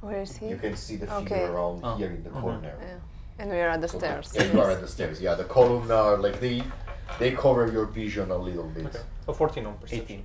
[0.00, 0.46] Where is he?
[0.48, 1.24] You can see the Okay.
[1.24, 1.96] figure around Oh.
[1.98, 2.74] here in the corner.
[2.80, 2.98] Yeah.
[3.38, 4.30] And we are at the So stairs.
[4.30, 5.20] the- Yeah, you are at the stairs.
[5.20, 6.62] Yeah, the column are like they
[7.18, 8.86] they cover your vision a little bit.
[8.86, 9.00] Okay.
[9.26, 10.04] So 14 on perception.
[10.04, 10.24] 18.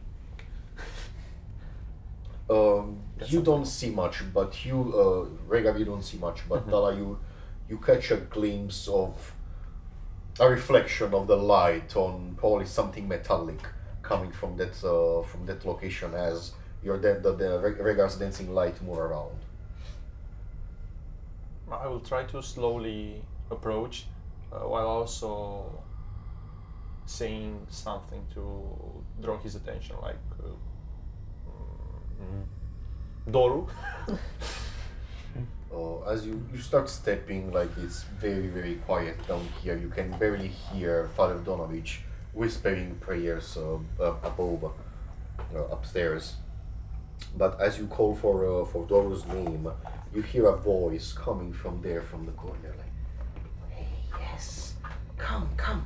[2.49, 6.67] Um, you don't see much, but you, uh, Regav, you don't see much, but.
[6.69, 7.19] Dala, you,
[7.69, 9.33] you catch a glimpse of
[10.39, 13.59] a reflection of the light on probably something metallic
[14.01, 18.53] coming from that uh, from that location as your the, the, the Reg- Regav's dancing
[18.53, 19.37] light move around.
[21.71, 24.05] I will try to slowly approach
[24.51, 25.83] uh, while also
[27.05, 30.47] saying something to draw his attention, like uh,
[32.21, 32.45] mm,
[33.31, 33.67] Doru.
[35.71, 39.77] Uh, as you, you start stepping, like it's very, very quiet down here.
[39.77, 41.99] You can barely hear Father Donavich
[42.33, 43.79] whispering prayers uh,
[44.23, 44.71] above,
[45.55, 46.35] uh, upstairs.
[47.37, 49.69] But as you call for uh, for Doru's name,
[50.13, 53.87] you hear a voice coming from there, from the corner, like, "Hey,
[54.19, 54.73] yes,
[55.17, 55.85] come, come,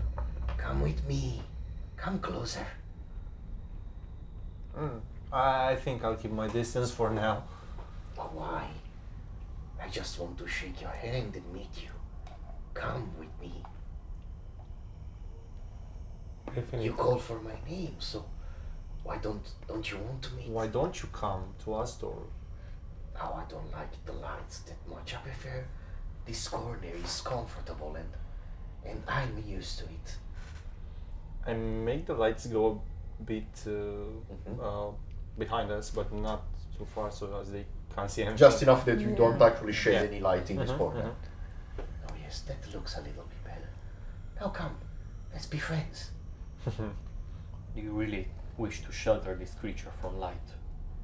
[0.58, 1.42] come with me,
[1.98, 2.66] come closer."
[4.78, 7.44] Mm, I think I'll keep my distance for now.
[8.16, 8.68] But why?
[9.82, 11.90] I just want to shake your hand and meet you.
[12.74, 13.64] Come with me.
[16.48, 16.86] Definitely.
[16.86, 18.26] You called for my name, so
[19.04, 20.50] why don't don't you want to meet?
[20.50, 22.26] Why don't you come to us, Doru?
[23.16, 25.14] Now I don't like the lights that much.
[25.16, 25.66] I prefer
[26.26, 28.10] this corner is comfortable and
[28.86, 30.18] and I'm used to it.
[31.46, 32.82] I make the lights go
[33.20, 34.60] a bit uh, Mhm.
[34.62, 34.92] uh,
[35.38, 36.42] behind us, but not
[36.78, 38.38] too far so as they can't see anything.
[38.38, 40.10] Just enough that you don't actually shed Yeah.
[40.12, 41.02] any light in this Mhm, corner.
[41.04, 41.84] mhm.
[42.10, 43.70] Oh yes, that looks a little bit better.
[44.40, 44.76] Now come,
[45.34, 46.12] let's be friends.
[47.76, 50.48] You really wish to shelter this creature from light?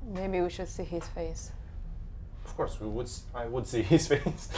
[0.06, 1.52] Maybe we should see his face.
[2.46, 3.06] Of course, we would.
[3.06, 4.50] s- I would see his face.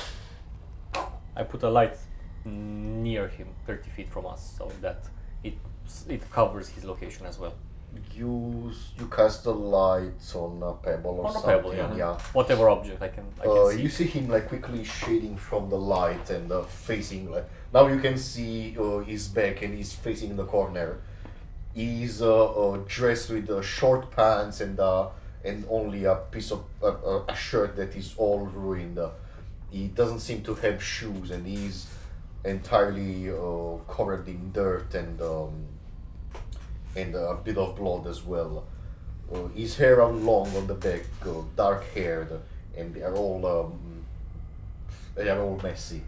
[1.36, 1.98] I put a light
[2.46, 5.06] near him, 30 feet from us, so that
[5.44, 5.54] it
[6.10, 7.54] it covers his location as well.
[8.16, 11.52] You you cast the light on a pebble or On a something.
[11.52, 11.94] pebble, yeah.
[11.96, 12.20] yeah.
[12.34, 13.82] Whatever object I can, I can Uh, see.
[13.82, 18.00] you see him like quickly shading from the light and uh, facing like now you
[18.00, 21.02] can see uh, his back and he's facing the corner.
[21.74, 25.08] He's uh, dressed with short pants and uh,
[25.44, 29.00] and only a piece of a shirt that is all ruined.
[29.72, 31.88] He doesn't seem to have shoes and he's
[32.44, 35.66] entirely uh, covered in dirt and um,
[36.96, 38.66] and a bit of blood as well.
[39.34, 42.42] Uh, his hair are long on the back, uh, dark haired,
[42.76, 44.04] and they are all um,
[45.16, 46.02] they are all messy.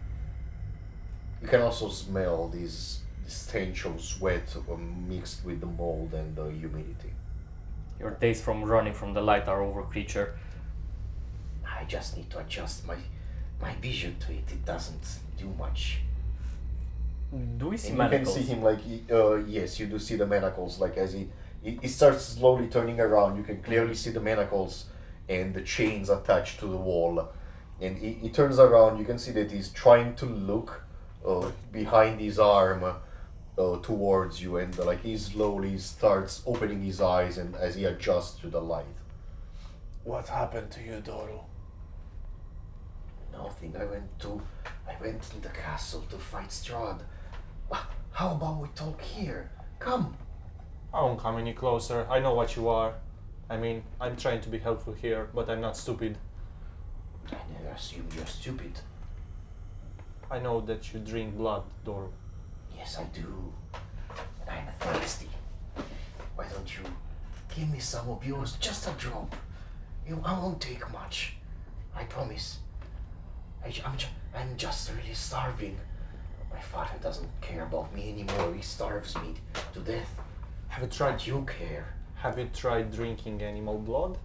[1.40, 2.48] You can also smell
[3.26, 4.56] stench of sweat
[5.08, 7.12] mixed with the mold and the humidity.
[7.98, 10.38] Your days from running from the light are over, creature.
[11.66, 12.96] I just need to adjust my
[13.60, 14.50] my vision to it.
[14.50, 15.06] It doesn't
[15.38, 16.00] do much.
[17.56, 20.26] Do we see And you can see him like uh, yes, you do see the
[20.26, 21.28] manacles like as he,
[21.62, 23.36] he he starts slowly turning around.
[23.36, 24.86] You can clearly see the manacles
[25.28, 27.28] and the chains attached to the wall.
[27.80, 28.98] And he, he turns around.
[28.98, 30.84] You can see that he's trying to look
[31.26, 32.84] uh, behind his arm
[33.58, 38.40] uh, towards you, and like he slowly starts opening his eyes and as he adjusts
[38.40, 38.96] to the light.
[40.02, 41.40] What happened to you, Doru?
[43.32, 43.74] Nothing.
[43.76, 44.40] I went to
[44.88, 47.00] I went to the castle to fight Strahd.
[47.70, 49.50] Ah, How about we talk here?
[49.78, 50.16] Come.
[50.92, 52.06] I won't come any closer.
[52.10, 52.94] I know what you are.
[53.50, 56.16] I mean, I'm trying to be helpful here, but I'm not stupid.
[57.30, 58.72] I never assumed you're stupid.
[60.30, 62.10] I know that you drink blood, Doru.
[62.84, 63.50] Yes, I do.
[64.46, 65.30] And I'm thirsty.
[66.36, 66.82] Why don't you
[67.56, 68.58] give me some of yours?
[68.60, 69.34] Just a drop.
[70.06, 71.36] You, I won't take much.
[71.96, 72.58] I promise.
[73.64, 75.78] I, am ju- I'm just really starving.
[76.52, 78.52] My father doesn't care about me anymore.
[78.54, 79.32] He starves me
[79.72, 80.20] to death.
[80.68, 81.12] Have you tried?
[81.12, 81.94] But you care.
[82.16, 84.18] Have you tried drinking animal blood?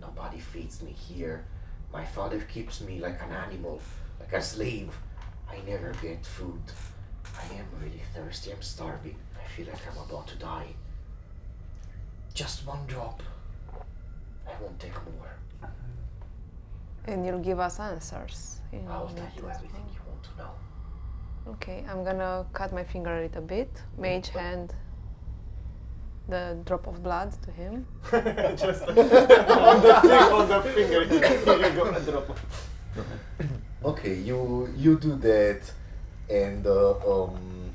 [0.00, 1.46] Nobody feeds me here.
[1.92, 3.80] My father keeps me like an animal,
[4.20, 4.96] like a slave.
[5.50, 6.62] I never get food.
[7.38, 8.52] I am really thirsty.
[8.52, 9.16] I'm starving.
[9.42, 10.68] I feel like I'm about to die.
[12.34, 13.22] Just one drop.
[14.46, 15.32] I won't take more.
[17.06, 18.60] And you'll give us answers.
[18.72, 20.50] you know, I'll tell you everything you want to know.
[21.52, 23.70] Okay, I'm gonna cut my finger a little bit.
[23.96, 24.74] Mage hand
[26.28, 27.86] the drop of blood to him.
[28.10, 31.20] Just on the tip of the finger, you
[31.76, 32.38] go and drop.
[33.84, 35.62] Okay, you you do that,
[36.30, 37.70] and uh, um,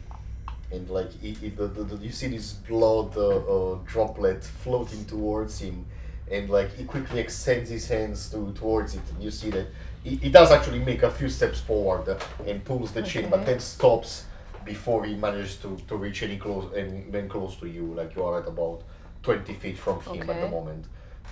[0.71, 1.33] and like the,
[1.67, 3.27] the, the- you see this blood uh,
[3.73, 5.85] uh, droplet floating towards him,
[6.31, 9.67] and like he quickly extends his hands to towards it, and you see that
[10.03, 13.59] he, he does actually make a few steps forward and pulls the chain, but then
[13.59, 14.25] stops
[14.65, 17.93] before he manages to, to reach any close any even close to you.
[17.93, 18.81] Like you are at about
[19.21, 20.85] twenty feet from him at the moment,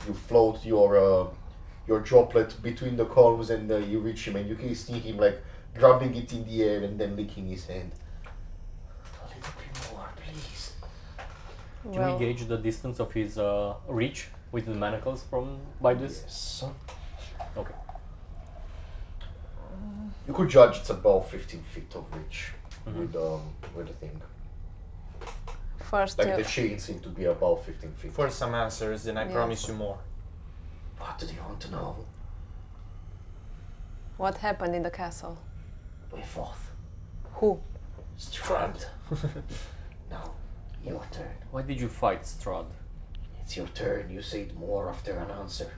[0.07, 1.27] you float your uh,
[1.87, 5.17] your droplet between the columns and uh, you reach him and you can see him
[5.17, 5.41] like
[5.77, 7.91] grabbing it in the air and then licking his hand.
[8.25, 10.73] A little bit more, please.
[11.91, 16.21] Do we gauge the distance of his uh, reach with the manacles from by this?
[16.23, 16.63] Yes.
[17.57, 17.73] Okay.
[20.27, 22.53] You could judge it's about 15 feet of reach
[22.85, 22.95] Mhm.
[22.99, 23.41] with um
[23.75, 24.21] with the thing.
[25.79, 28.13] First, Like the chains seem to be about 15 feet.
[28.13, 29.33] For some answers, then I Yes.
[29.33, 29.97] promise you more.
[30.99, 32.05] What do you want to know?
[34.17, 35.35] what happened in the castle?
[36.13, 36.57] We fought.
[37.33, 37.59] Who?
[38.17, 38.85] Strahd.
[40.09, 40.31] now,
[40.83, 41.35] your turn.
[41.51, 42.67] Why did you fight Strahd?
[43.41, 44.09] It's your turn.
[44.09, 45.71] You said more after an answer.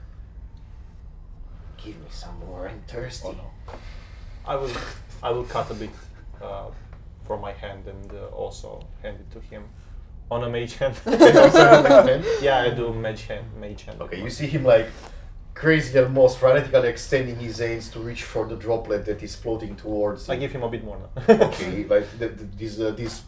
[1.76, 2.68] Give me some more.
[2.68, 3.28] I'm thirsty.
[3.28, 3.78] Oh no.
[4.46, 4.70] I will,
[5.22, 5.90] I will cut a bit
[6.42, 6.66] uh,
[7.26, 9.64] from my hand and uh, also hand it to him
[10.30, 10.94] on a mage hand.
[12.42, 13.46] yeah, I do mage hand.
[13.58, 14.00] Mage hand.
[14.02, 14.88] Okay, you see him like
[15.54, 20.28] crazy almost frantically extending his hands to reach for the droplet that is floating towards
[20.28, 20.40] I him.
[20.40, 21.34] give him a bit more now.
[21.46, 23.22] okay, like the, the, this, uh, this,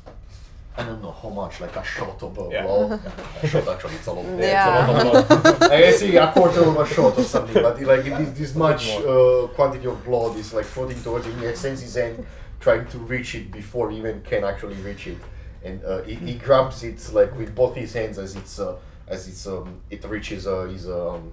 [0.77, 2.65] I don't know how much, like a shot of a Yeah.
[2.67, 3.01] blood.
[3.43, 4.25] a shot actually, it's a lot.
[4.39, 4.91] Yeah.
[4.91, 5.29] It's a lot of
[5.61, 5.73] blood.
[5.73, 9.47] I see a quarter of a shot or something, but like this, this much uh,
[9.55, 11.39] quantity of blood is like floating towards him.
[11.39, 12.27] He extends his hand,
[12.61, 15.19] trying to reach it before he even can actually reach it,
[15.65, 18.77] and uh, he, he grabs it like with both his hands as it's uh,
[19.09, 21.33] as it's um, it reaches uh, his um,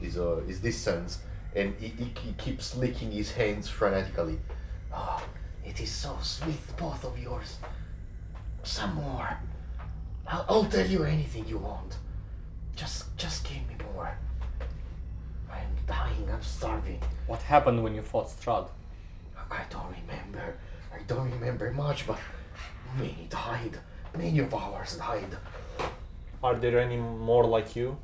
[0.00, 1.20] his uh, his distance,
[1.54, 4.38] and he, he, he keeps licking his hands frenetically.
[4.92, 5.22] Oh,
[5.64, 7.58] it is so sweet, both of yours.
[8.62, 9.38] Some more.
[10.26, 11.96] I'll, I'll tell you anything you want.
[12.76, 14.16] Just, just give me more.
[15.50, 16.28] I am dying.
[16.32, 17.00] I'm starving.
[17.26, 18.68] What happened when you fought Strahd?
[19.50, 20.56] I don't remember.
[20.94, 22.18] I don't remember much, but
[22.96, 23.78] many died.
[24.16, 25.36] Many of ours died.
[26.42, 27.96] Are there any more like you?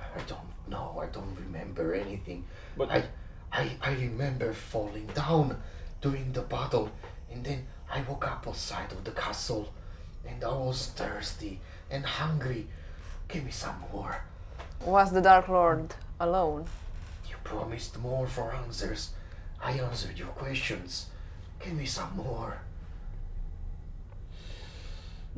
[0.00, 0.98] I don't know.
[1.02, 2.44] I don't remember anything.
[2.76, 3.04] But- I,
[3.52, 5.60] I, I remember falling down
[6.00, 6.90] during the battle,
[7.30, 9.72] and then I woke up outside of the castle,
[10.26, 11.60] and I was thirsty
[11.90, 12.68] and hungry.
[13.28, 14.22] Give me some more.
[14.84, 16.66] Was the Dark Lord alone?
[17.28, 19.10] You promised more for answers.
[19.62, 21.06] I answered your questions.
[21.62, 22.62] Give me some more.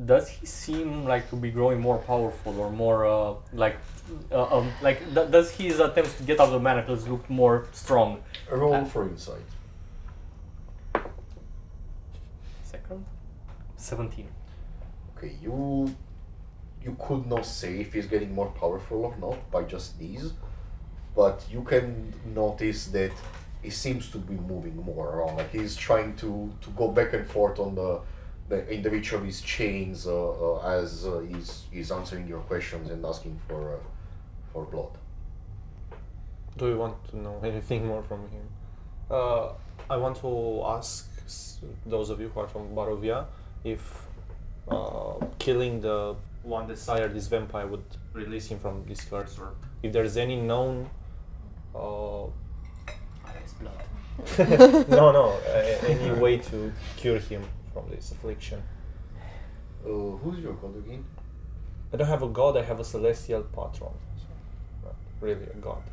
[0.03, 3.77] Does he seem like to be growing more powerful or more uh, like
[4.31, 7.67] uh, um, like th- does his attempts to get out of the manacles look more
[7.73, 8.23] strong?
[8.49, 9.45] Roll Uh, for insight.
[12.63, 13.05] Second,
[13.75, 14.27] seventeen.
[15.15, 15.93] Okay, you
[16.83, 20.33] you could not say if he's getting more powerful or not by just these,
[21.15, 23.11] but you can notice that
[23.61, 25.37] he seems to be moving more around.
[25.37, 28.01] Like he's trying to to go back and forth on the
[28.49, 32.41] the in the reach of his chains uh, uh, as uh, he's he's answering your
[32.41, 33.77] questions and asking for uh,
[34.51, 34.97] for blood.
[36.57, 38.45] Do you want to know anything more from him?
[39.09, 39.49] Uh,
[39.89, 41.09] I want to ask
[41.85, 43.25] those of you who are from Barovia
[43.63, 44.05] if
[44.67, 49.53] uh, killing the one that sired this vampire would release him from this curse, or
[49.81, 50.89] if there's any known.
[51.73, 52.27] Uh,
[53.59, 54.89] blood.
[54.89, 58.61] no, no, uh, any way to cure him from this affliction.
[59.85, 59.89] Uh,
[60.21, 61.03] who's your god again?
[61.93, 63.91] I don't have a god, I have a celestial patron.
[64.17, 64.27] So
[64.83, 65.83] not really a god.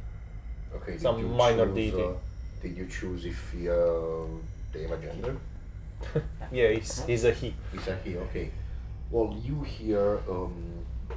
[0.76, 2.03] Okay, did Some you minor choose, deity.
[2.03, 2.12] Uh,
[2.62, 3.74] did you choose if he, uh,
[4.72, 5.37] they have a gender?
[6.53, 7.55] Yeah, he's, he's a he.
[7.74, 8.16] Is that he?
[8.16, 8.51] Okay.
[9.11, 10.55] Well, you hear um,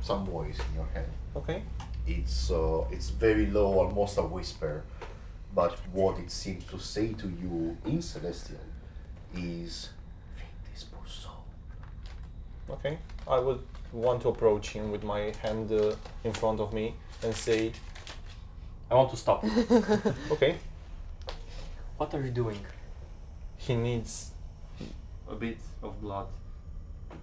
[0.01, 1.09] some voice in your head.
[1.35, 1.63] Okay.
[2.05, 4.83] It's uh, it's very low, almost a whisper,
[5.55, 8.59] but what it seems to say to you in Celestial
[9.33, 9.89] is,
[10.35, 11.45] "Feed this poor soul."
[12.73, 12.97] Okay.
[13.27, 13.61] I would
[13.91, 17.71] want to approach him with my hand uh, in front of me and say,
[18.91, 19.43] I want to stop.
[20.31, 20.57] okay,
[21.97, 22.59] what are you doing?
[23.65, 24.31] he needs
[25.29, 26.27] a bit of blood.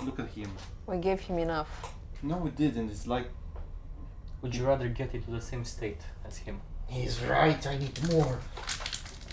[0.05, 0.51] Look at him.
[0.87, 1.93] We gave him enough.
[2.23, 2.91] No, we didn't.
[2.91, 3.27] It's like
[4.41, 6.61] Would you rather get into the same state as him?
[6.87, 7.65] He's right.
[7.67, 8.39] I need more.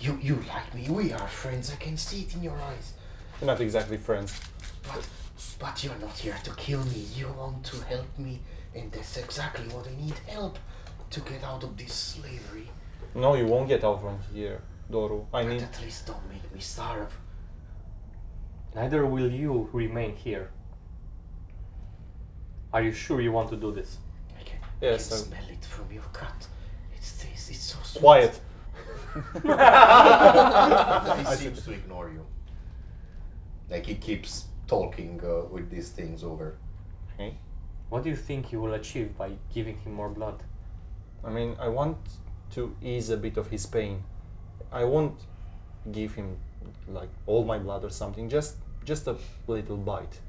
[0.02, 0.90] You you like me.
[0.90, 1.72] We are friends.
[1.72, 2.94] I can see it in your eyes.
[3.40, 4.40] we're not exactly friends.
[4.88, 5.08] But
[5.60, 7.06] but you're not here to kill me.
[7.16, 8.40] You want to help me,
[8.76, 10.18] and that's exactly what I need.
[10.28, 10.58] Help
[11.10, 12.70] to get out of this slavery.
[13.16, 14.62] No, you won't get out from here,
[14.92, 15.26] Doru.
[15.34, 15.62] I But need.
[15.64, 17.18] at least don't make me starve.
[18.76, 20.50] Neither will you remain here.
[22.74, 23.98] Are you sure you want to do this?
[24.40, 26.48] I can, Yes, I can smell it from your cut.
[26.96, 27.50] It's this.
[27.50, 28.02] It's so sweet.
[28.02, 28.40] Quiet.
[31.30, 32.26] he seems to ignore you.
[33.70, 36.58] Like he keeps talking uh, with these things over.
[37.14, 37.38] Okay.
[37.90, 40.44] What do you think you will achieve by giving him more blood?
[41.24, 41.98] I mean, I want
[42.52, 44.04] to ease a bit of his pain.
[44.72, 45.20] I won't
[45.92, 46.38] give him
[46.88, 48.30] like all my blood or something.
[48.30, 49.16] Just just a
[49.48, 50.20] little bite.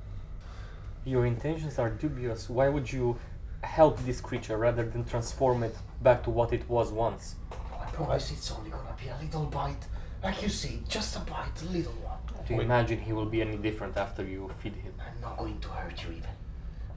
[1.04, 2.48] Your intentions are dubious.
[2.50, 3.16] Why would you
[3.62, 7.36] help this creature rather than transform it back to what it was once?
[7.80, 9.84] I promise it's only gonna be a little bite.
[10.22, 12.07] Like you see, just a bite, a little one.
[12.48, 14.94] Do you imagine he will be any different after you feed him?
[14.98, 16.30] I'm not going to hurt you even.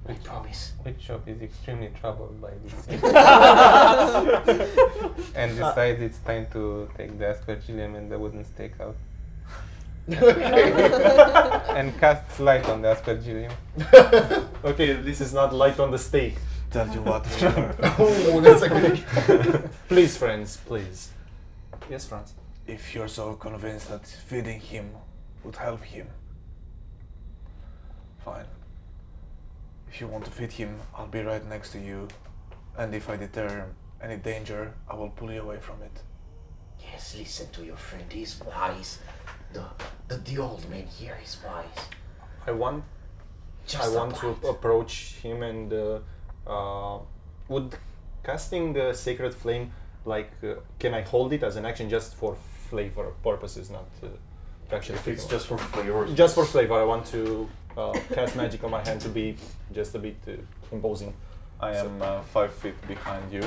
[0.08, 0.72] I promise.
[0.86, 2.88] Witchshop is extremely troubled by this
[5.36, 8.96] and decides it's time to take the aspergillum and the wooden stake out.
[11.76, 13.52] and casts light on the aspergillum.
[14.64, 16.38] Okay, this is not light on the stake.
[16.72, 17.28] Tell you what,
[18.00, 19.04] oh, that's a good
[19.90, 21.10] please, friends, please.
[21.90, 22.36] Yes, friends.
[22.66, 24.92] if you're so convinced that feeding him
[25.44, 26.08] would help him,
[28.24, 28.46] fine.
[29.90, 32.08] If you want to feed him, I'll be right next to you,
[32.78, 33.68] and if I deter
[34.02, 36.02] any danger, I will pull you away from it.
[36.80, 38.06] Yes, listen to your friend.
[38.12, 39.00] He's wise.
[39.54, 39.64] The,
[40.08, 41.86] the, the old man here is wise.
[42.48, 42.84] I want
[43.68, 46.00] Just I a want to approach him and uh,
[46.48, 47.00] uh,
[47.50, 47.76] would
[48.24, 49.72] casting the sacred flame
[50.06, 52.36] like uh, can I hold it as an action just for
[52.70, 54.12] flavor purposes, not uh, to
[54.74, 54.96] actually.
[54.96, 56.08] If it's just for flavor.
[56.16, 57.48] just for flavor, I want to
[57.78, 59.36] uh, cast magic on my hand to be
[59.74, 60.32] just a bit uh,
[60.72, 61.14] imposing.
[61.60, 63.44] I am uh, five feet behind you.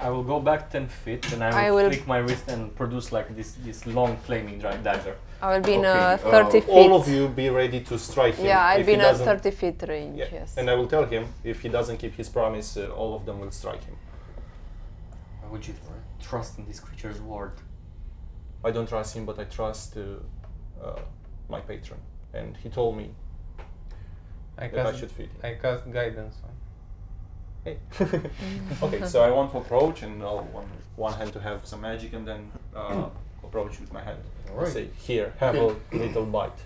[0.00, 2.74] I will go back 10 feet and I I will, will- flick my wrist and
[2.74, 5.16] produce like this, this long flaming dra- dagger.
[5.40, 6.68] I will be in Okay, a uh, 30 feet.
[6.70, 8.46] All of you be ready to strike him.
[8.46, 10.18] Yeah, I'll If be in a 30 feet range.
[10.18, 10.26] Yeah.
[10.32, 10.56] Yes.
[10.56, 13.40] And I will tell him if he doesn't keep his promise, uh, all of them
[13.40, 13.96] will strike him.
[15.42, 15.74] Why would you
[16.20, 17.52] trust in this creature's word?
[18.64, 20.98] I don't trust him, but I trust uh, uh,
[21.48, 22.00] my patron,
[22.32, 23.10] and he told me
[24.56, 25.40] I that I cast, should feed him.
[25.42, 26.50] I cast guidance on.
[27.64, 27.78] Hey.
[28.82, 32.12] okay, so I want to approach and uh, one one hand to have some magic,
[32.14, 33.08] and then uh,
[33.42, 34.18] approach with my hand.
[34.50, 34.72] Alright.
[34.72, 36.60] Say, here, have a little bite.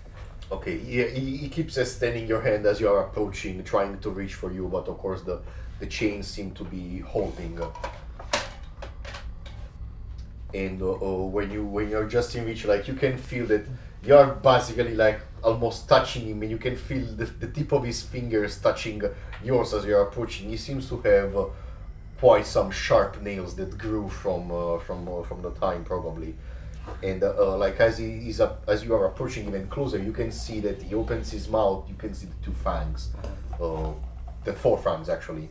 [0.51, 4.33] Okay, he, he, he keeps extending your hand as you are approaching, trying to reach
[4.33, 5.41] for you, but of course the,
[5.79, 7.61] the chains seem to be holding.
[7.61, 7.69] uh,
[10.53, 13.65] And uh, uh, when you when you're just in reach, like you can feel that
[14.03, 18.01] you're basically like almost touching him, and you can feel the, the tip of his
[18.01, 19.01] fingers touching
[19.43, 20.49] yours as you're approaching.
[20.49, 21.45] He seems to have uh,
[22.19, 26.35] quite some sharp nails that grew from uh, from uh, from the time probably
[27.03, 30.31] and uh, like as he is up, as you are approaching even closer, you can
[30.31, 31.85] see that he opens his mouth.
[31.87, 33.09] You can see the two fangs,
[34.43, 35.49] the four fangs actually,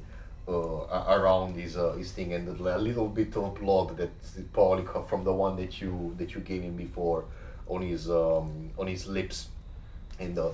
[0.48, 4.10] uh, around his uh, his thing, and a little bit of blood that
[4.52, 7.26] probably come from the one that you that you gave him before
[7.66, 9.48] on his um, on his lips,
[10.18, 10.50] and uh,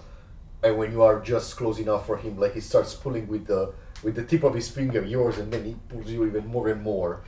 [0.62, 3.72] and when you are just close enough for him, like he starts pulling with the
[4.02, 6.82] with the tip of his finger yours, and then he pulls you even more and
[6.82, 7.22] more,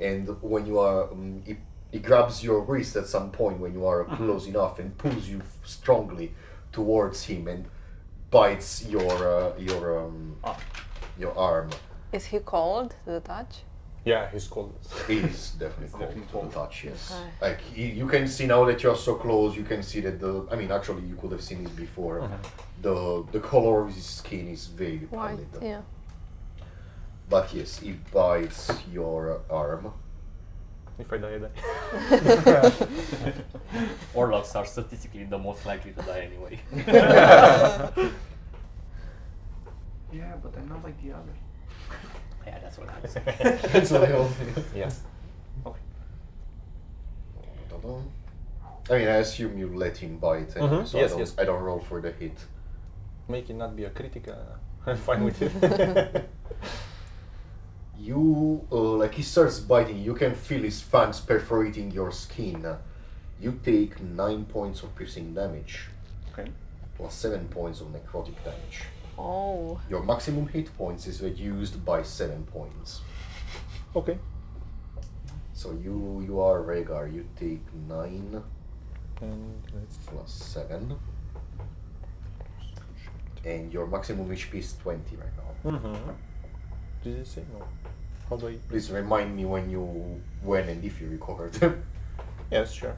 [0.00, 1.56] and when you are um, he,
[1.90, 5.42] he grabs your wrist at some point when you are close enough and pulls you
[5.64, 6.32] strongly
[6.70, 7.66] towards him and
[8.30, 10.36] bites your uh, your um,
[11.18, 11.70] your arm.
[12.12, 13.62] Is he cold to the touch?
[14.04, 14.74] Yeah, he's called.
[15.06, 16.50] He's definitely cold definitely to cold.
[16.50, 16.84] the touch.
[16.84, 17.30] Yes, Okay.
[17.40, 19.56] like he, you can see now that you're so close.
[19.56, 20.46] You can see that the.
[20.50, 22.20] I mean, actually, you could have seen this before.
[22.20, 22.36] Uh-huh.
[22.82, 25.62] The the color of his skin is very White, pallid.
[25.62, 25.80] yeah.
[27.30, 29.92] But yes, he bites your arm.
[30.98, 33.32] If I die, I die.
[34.14, 36.58] Warlocks are statistically the most likely to die anyway.
[40.12, 41.32] Yeah, but I'm not like the other.
[42.46, 43.14] Yeah, that's what I was
[43.72, 44.34] That's what I also.
[44.74, 45.00] yes.
[48.90, 51.34] I mean, I assume you let him bite, and Mhm, so yes, I, don't, yes.
[51.38, 52.36] I don't roll for the hit.
[53.28, 54.34] Make it not be a critical.
[54.86, 56.28] I'm fine with it.
[57.98, 62.66] You, uh, like, he starts biting, you can feel his fangs perforating your skin.
[63.40, 65.88] You take 9 points of piercing damage,
[66.32, 66.50] okay.
[66.96, 68.82] plus 7 points of necrotic damage.
[69.18, 69.80] Oh.
[69.90, 73.00] Your maximum hit points is reduced by 7 points.
[73.94, 74.18] Okay.
[75.54, 78.42] So you you are Rhaegar, you take 9
[79.20, 79.96] And let's.
[80.08, 80.96] plus 7.
[83.44, 85.70] And your maximum HP is 20 right now.
[85.70, 86.10] Mm-hmm.
[87.04, 87.64] Did you say no?
[88.30, 88.54] How do I?
[88.68, 91.56] Please remind me when you when and if you recovered.
[92.52, 92.94] Yes, sure.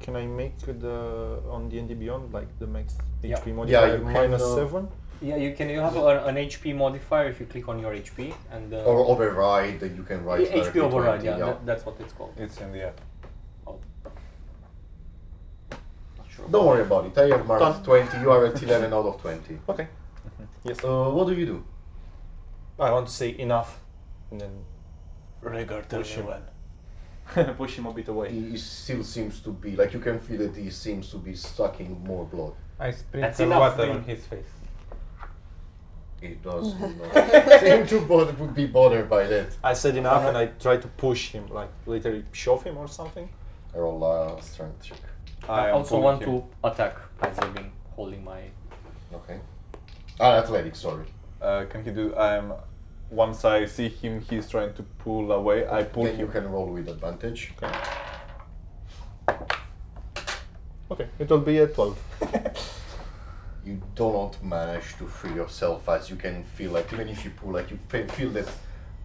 [0.00, 3.38] Can I make the on D and D Beyond like the max Yeah.
[3.38, 4.88] HP Yeah, modifier you can, uh, seven?
[5.22, 5.68] Yeah, you can.
[5.68, 8.72] You have a, an HP modifier if you click on your HP and.
[8.72, 11.20] Uh, or override, that you can write HP override.
[11.20, 12.34] 20, Yeah, That, that's what it's called.
[12.38, 13.00] It's in the app.
[13.66, 13.78] Oh.
[16.28, 16.48] Sure.
[16.50, 17.18] Don't worry about it.
[17.18, 18.08] I have marked Done.
[18.08, 18.20] 20.
[18.20, 19.58] You are at 11 out of 20.
[19.68, 19.88] Okay.
[20.64, 20.82] Yes.
[20.84, 21.64] Uh, what do you do?
[22.78, 23.80] I want to say enough.
[24.30, 24.64] and then
[25.42, 26.26] Rhaegar, tell Push him.
[26.26, 26.42] when.
[27.56, 28.30] push him a bit away.
[28.32, 31.34] He, he still seems to be like you can feel that he seems to be
[31.34, 32.54] sucking more blood.
[32.78, 34.46] I That's sprinkle water on his face.
[36.22, 39.56] It does not seem to bother, would be bothered by that.
[39.64, 43.28] I said enough, and I tried to push him, like literally shove him or something.
[43.74, 44.98] I roll a strength check.
[45.48, 46.28] I, am also want him.
[46.28, 48.42] to attack preserving, holding my.
[49.14, 49.40] Okay.
[50.18, 50.80] Ah, athletics.
[50.80, 51.06] Sorry.
[51.40, 52.14] Uh, can he do?
[52.16, 52.52] I'm.
[53.08, 55.66] Once I see him, he's trying to pull away.
[55.68, 57.52] I pull Then you can roll with advantage.
[57.56, 57.72] Okay.
[60.90, 61.98] Okay, it will be a twelve.
[63.64, 67.30] You do not manage to free yourself as you can feel like even if you
[67.30, 68.48] pull like you feel that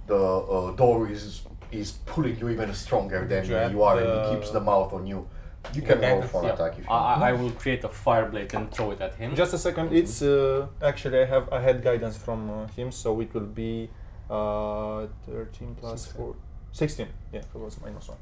[0.07, 1.41] the uh, door is
[1.71, 4.93] is pulling you even stronger than Drag you are and the- it keeps the mouth
[4.93, 5.27] on you.
[5.73, 6.11] You can Okay.
[6.11, 6.53] roll for an Yeah.
[6.53, 7.23] attack if you I, want.
[7.23, 9.35] I I will create a fire blade and throw it at him.
[9.35, 9.91] Just a second.
[9.91, 13.89] It's uh, actually I have I had guidance from uh, him, so it will be
[14.29, 16.17] uh, thirteen plus Sixteen.
[16.17, 16.35] four.
[16.71, 17.07] 16.
[17.33, 18.17] Yeah, it was minus one.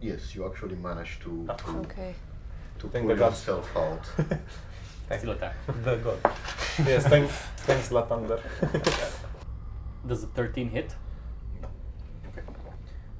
[0.00, 1.32] Yes, you actually managed to
[1.62, 2.14] to, Okay.
[2.80, 4.04] to Thank pull yourself out.
[5.18, 5.56] Still attack.
[5.84, 6.18] The god.
[6.86, 7.32] yes, thanks,
[7.66, 8.40] thanks, Lathander.
[10.06, 10.94] Does a 13 hit?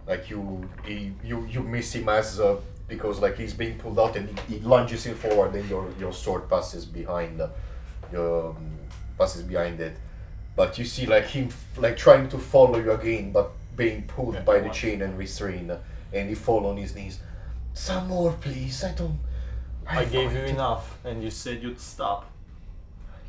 [0.06, 2.56] like you he, you you miss him as uh,
[2.88, 6.12] because like he's being pulled out and he, he lunges in forward and your your
[6.12, 7.48] sword passes behind uh,
[8.10, 8.70] your um,
[9.18, 9.96] passes behind it
[10.56, 14.34] but you see like him f- like trying to follow you again but being pulled
[14.34, 15.76] Yeah, by the chain and restrained uh,
[16.12, 17.20] and he fall on his knees
[17.74, 19.18] some more please i don't
[19.90, 22.26] I gave you enough, and you said you'd stop.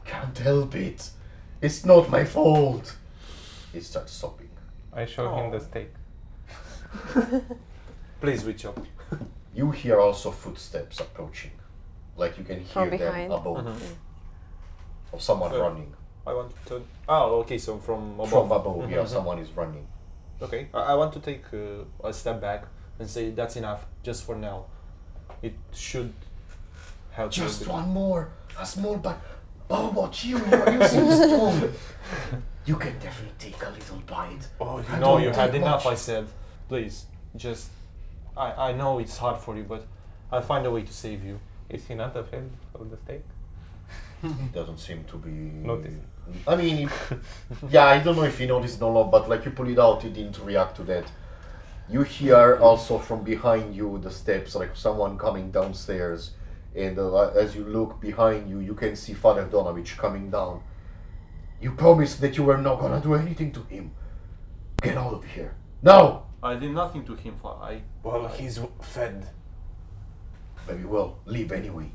[0.05, 1.09] I can't help it
[1.61, 2.95] it's not my fault
[3.71, 4.49] he starts sobbing
[4.91, 5.67] I show him the Oh.
[5.69, 5.93] stake.
[8.21, 8.73] Please, Witcher.
[9.53, 11.51] you hear also footsteps approaching
[12.17, 13.31] like you can hear From them behind?
[13.31, 13.95] above Mhm.
[15.13, 15.93] of someone Uh, running
[16.27, 16.83] I want to.
[17.09, 17.57] Oh, okay.
[17.57, 18.29] So from above.
[18.29, 19.07] from above yeah Mhm.
[19.07, 19.87] someone is running
[20.41, 20.67] Okay.
[20.73, 22.65] I, I want to take uh, a step back
[22.99, 24.65] and say that's enough, just for now.
[25.43, 26.13] It should
[27.11, 27.35] help.
[27.37, 27.69] you a just bit.
[27.69, 29.17] one more a small bite
[29.69, 31.71] how about you you, you seem strong
[32.65, 35.61] you can definitely take a little bite Oh, you I know don't you had take
[35.61, 35.83] enough.
[35.85, 35.93] much.
[35.93, 36.27] I said,
[36.69, 37.05] please,
[37.35, 37.69] just.
[38.37, 39.83] I I know it's hard for you, but
[40.31, 41.39] I'll find a way to save you.
[41.69, 43.25] Is he not afraid of the stake?
[44.21, 45.95] he doesn't seem to be Notice.
[46.47, 46.87] i mean
[47.69, 50.03] yeah i don't know if he noticed or not but like you pull it out
[50.03, 51.05] he didn't react to that
[51.89, 56.31] you hear also from behind you the steps like someone coming downstairs
[56.75, 60.61] and uh, as you look behind you you can see father donavich coming down
[61.61, 63.91] you promised that you were not gonna do anything to him
[64.81, 67.35] get out of here now I did nothing to him.
[67.39, 67.83] For I.
[68.01, 69.27] Well, he's fed.
[70.65, 71.91] very well leave anyway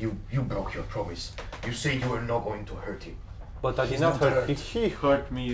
[0.00, 1.32] you you broke your promise
[1.66, 3.16] you said you were not going to hurt him
[3.62, 4.32] But I did not not hurt.
[4.48, 4.58] hurt.
[4.58, 5.44] He, he hurt me.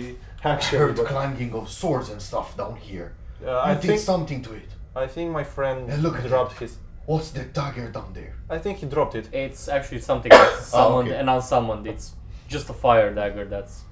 [0.43, 3.07] I heard but, clanging of swords and stuff down here.
[3.45, 4.69] uh, I I did think something to it.
[5.03, 6.71] I think my friend Yeah, look at dropped his.
[7.05, 8.35] What's the dagger down there?
[8.49, 9.33] I think he dropped it.
[9.33, 11.19] It's actually something that's ah, summoned okay.
[11.19, 11.87] and unsummoned.
[11.87, 12.13] It's
[12.47, 13.45] just a fire dagger.
[13.45, 13.83] That's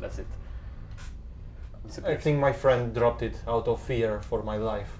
[0.00, 0.26] that's it.
[2.04, 4.98] I think my friend dropped it out of fear for my life.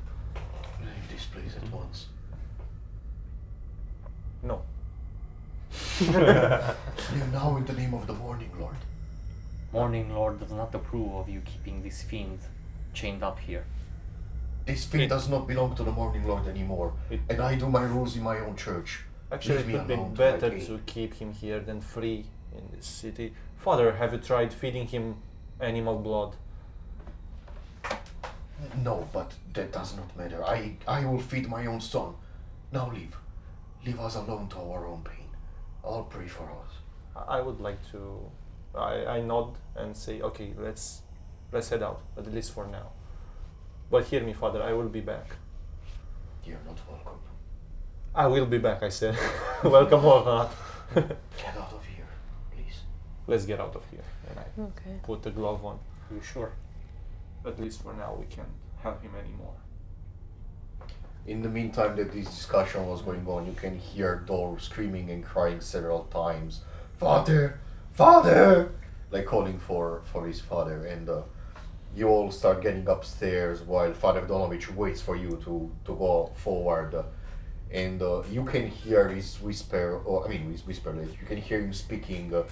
[0.80, 2.06] Leave this place at once.
[4.42, 4.62] No.
[6.00, 8.76] Leave now in the name of the Morning Lord.
[9.72, 12.38] Morning Lord does not approve of you keeping this fiend
[12.92, 13.64] chained up here.
[14.66, 17.68] This thing It- does not belong to the Morning Lord anymore, It- and I do
[17.68, 19.04] my rules in my own church.
[19.30, 20.66] Actually, Leave it would be alone till I better pay.
[20.66, 23.34] to keep him here than free in this city.
[23.56, 25.16] Father, have you tried feeding him
[25.60, 26.36] animal blood?
[28.82, 30.42] No, but that does not matter.
[30.44, 32.14] I I will feed my own son.
[32.72, 33.16] Now leave.
[33.84, 35.28] Leave us alone to our own pain.
[35.84, 36.70] I'll pray for us.
[37.16, 38.30] I I would like to.
[38.74, 41.02] I, I nod and say, okay, let's
[41.52, 42.88] let's head out at least for now.
[43.94, 44.60] But hear me, Father.
[44.60, 45.36] I will be back.
[46.44, 47.20] You're not welcome.
[48.12, 48.82] I will be back.
[48.82, 49.16] I said,
[49.62, 50.52] welcome or not.
[50.96, 52.08] Get out of here,
[52.50, 52.78] please.
[53.28, 54.02] let's get out of here.
[54.28, 54.98] And I Okay.
[55.04, 55.78] put the glove on.
[56.10, 56.50] Are you sure?
[57.46, 58.48] At least for now, we can't
[58.82, 59.54] have him anymore.
[61.28, 65.24] In the meantime that this discussion was going on, you can hear Dor screaming and
[65.24, 66.62] crying several times,
[66.98, 67.60] "Father,
[67.92, 68.72] father!"
[69.12, 70.84] like calling for for his father.
[70.84, 71.22] And uh,
[71.94, 77.04] you all start getting upstairs while Father Donavich waits for you to to go forward.
[77.70, 80.94] And uh, you can hear his whisper, or I mean, his whisper.
[80.94, 82.44] You can hear him speaking uh,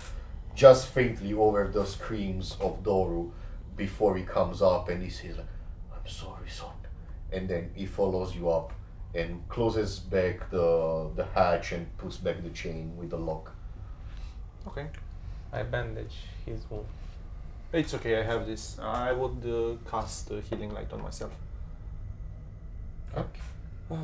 [0.54, 3.30] just faintly over the screams of Doru
[3.76, 6.82] before he comes up, and he says, "I'm sorry, son."
[7.32, 8.72] and then he follows you up
[9.14, 13.54] and closes back the the hatch and puts back the chain with the lock.
[14.66, 14.86] Okay.
[15.52, 16.16] I bandage
[16.46, 16.86] his wound.
[17.72, 18.78] It's okay, I have this.
[18.80, 21.32] I would uh, cast uh, healing light on myself.
[23.16, 23.40] Okay.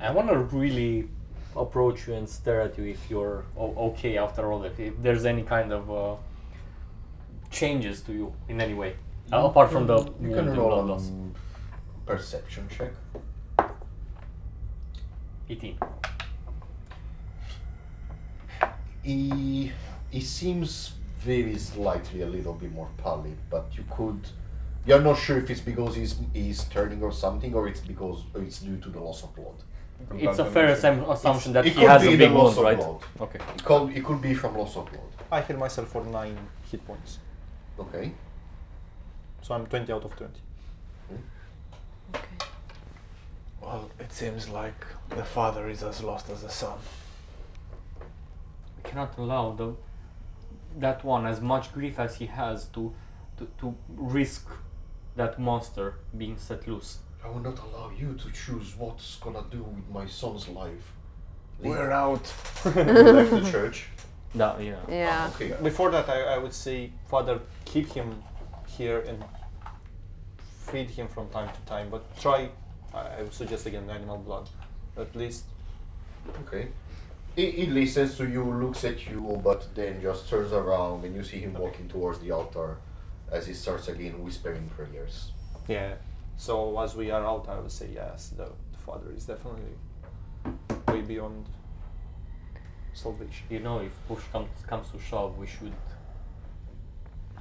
[0.00, 1.08] I want to really
[1.56, 4.64] approach you and stare at you if you're o- okay after all.
[4.64, 6.16] If, if there's any kind of uh,
[7.50, 8.96] changes to you in any way,
[9.32, 11.10] uh, apart from the You wound can and roll blood a loss.
[12.06, 12.92] perception check.
[15.48, 15.78] 18.
[19.02, 19.72] He
[20.10, 24.20] he seems very slightly a little bit more pallid, but you could.
[24.86, 28.60] You're not sure if it's because he's he's turning or something, or it's because it's
[28.60, 29.62] due to the loss of blood.
[30.14, 32.56] It's a fair assum- assumption that it he could has be a the big loss
[32.56, 32.76] wound, of right?
[32.78, 33.28] blood.
[33.28, 33.38] Okay.
[33.54, 35.02] It could it could be from loss of blood.
[35.30, 36.36] I heal myself for 9
[36.70, 37.18] hit points.
[37.78, 38.12] Okay.
[39.42, 40.32] So I'm 20 out of 20.
[42.14, 42.24] Okay.
[43.60, 46.78] Well, it seems like the father is as lost as the son.
[48.76, 49.74] We cannot allow the
[50.78, 52.94] that one as much grief as he has to
[53.38, 54.48] to, to risk
[55.16, 56.98] that monster being set loose.
[57.24, 60.92] I will not allow you to choose what's gonna do with my son's life.
[61.62, 62.32] We're out.
[62.64, 63.86] left the church.
[64.34, 64.76] That, yeah.
[64.88, 65.28] Yeah.
[65.28, 65.54] Ah, okay.
[65.62, 68.22] Before that, I, I would say, Father, keep him
[68.66, 69.22] here and
[70.70, 72.48] feed him from time to time, but try,
[72.94, 74.48] I, I would suggest again, animal blood.
[74.96, 75.44] At least,
[76.46, 76.68] Okay.
[77.36, 81.22] He, he listens to you, looks at you, but then just turns around and you
[81.22, 82.78] see him walking towards the altar
[83.30, 85.32] as he starts again whispering prayers.
[85.68, 85.94] yeah.
[86.36, 89.74] So as we are out, I would say yes, the, the Father is definitely
[90.88, 91.44] way beyond
[92.94, 93.46] salvation.
[93.50, 95.74] You know, if push comes comes to shove, we should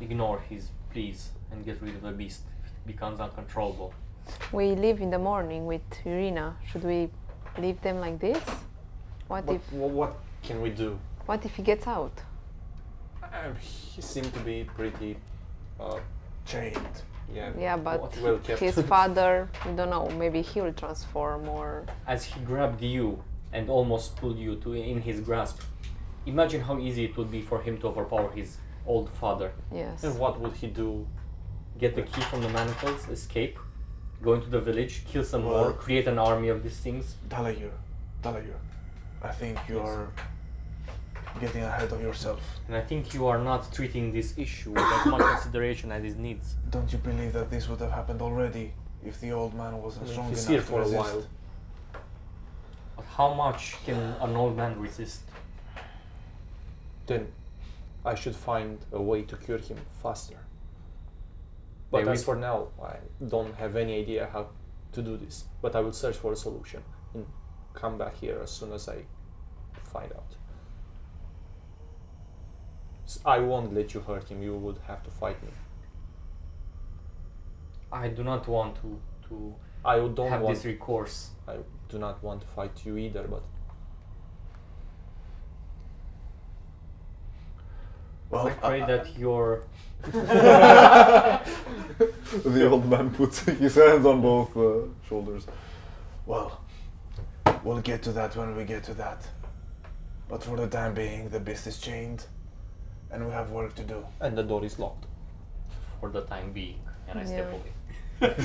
[0.01, 3.93] ignore his pleas and get rid of the beast if it becomes uncontrollable.
[4.51, 6.55] We leave in the morning with Ireena.
[6.69, 7.09] Should we
[7.57, 8.43] leave them like this?
[9.29, 10.11] What What, if what, what
[10.43, 10.89] can we do?
[11.27, 12.15] what if he gets out?
[13.23, 13.55] Um,
[13.95, 15.11] he seemed to be pretty,
[15.79, 15.99] uh,
[16.51, 16.95] Chained.
[17.33, 18.59] yeah, Yeah, but well kept.
[18.59, 20.09] his father, I don't know.
[20.23, 23.23] Maybe he will transform or As he grabbed you
[23.53, 25.57] and almost pulled you to in his grasp,
[26.25, 28.57] imagine how easy it would be for him to overpower his
[28.87, 29.51] old father.
[29.71, 30.03] yes.
[30.03, 31.05] and what would he do?
[31.77, 33.57] Get the key from the manacles, escape,
[34.23, 37.15] go into the village, kill some more, create an army of these things.
[37.29, 37.71] Dalayur.
[38.23, 38.57] Dalayur.
[39.21, 40.07] I think you are
[41.39, 42.41] getting ahead of yourself.
[42.67, 46.17] And I think you are not treating this issue with as much consideration as it
[46.17, 46.55] needs.
[46.69, 48.73] Don't you believe that this would have happened already
[49.05, 50.97] if the old man wasn't mean, strong he's enough here to for a resist?
[50.97, 51.25] while.
[52.95, 55.21] But how much can an old man resist?
[57.07, 57.27] Then
[58.05, 60.37] I should find a way to cure him faster.
[61.91, 62.97] But There as for now, I
[63.27, 64.47] don't have any idea how
[64.93, 65.45] to do this.
[65.61, 66.98] But I will search for a solution and
[67.73, 69.05] come back here as soon as I
[69.83, 70.35] find out.
[73.25, 74.43] I won't let you hurt him.
[74.43, 75.49] You would have to fight me.
[77.91, 78.99] I do not want to
[79.29, 80.55] to I don't have want.
[80.55, 81.31] this recourse.
[81.47, 81.57] I
[81.87, 83.25] do not want to fight you either.
[83.27, 83.41] But
[88.29, 89.63] Well, I pray that your
[90.03, 91.41] the
[92.69, 95.47] old man puts his hands on both uh, shoulders.
[96.27, 96.61] Well,
[97.63, 99.27] we'll get to that when we get to that.
[100.27, 102.25] But for the time being, the beast is chained,
[103.11, 104.05] and we have work to do.
[104.21, 105.05] and the door is locked.
[105.99, 106.79] for the time being,
[107.09, 107.73] and I step away.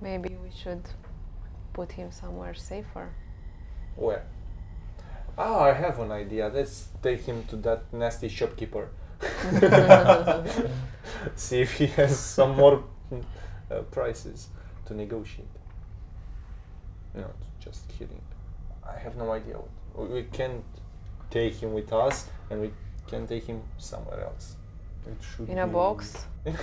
[0.00, 0.82] Maybe we should
[1.72, 3.10] put him somewhere safer.
[3.96, 4.24] Where?
[5.36, 6.50] Ah, I have an idea.
[6.54, 8.88] Let's take him to that nasty shopkeeper.
[11.36, 12.84] See if he has some more
[13.70, 14.48] uh, prices
[14.86, 15.48] to negotiate.
[17.18, 18.22] You know, just kidding.
[18.86, 19.56] I have no idea.
[19.96, 20.62] We we can't
[21.30, 22.70] take him with us, and we
[23.08, 24.54] can take him somewhere else.
[25.04, 26.26] It should In a be- box.
[26.44, 26.56] And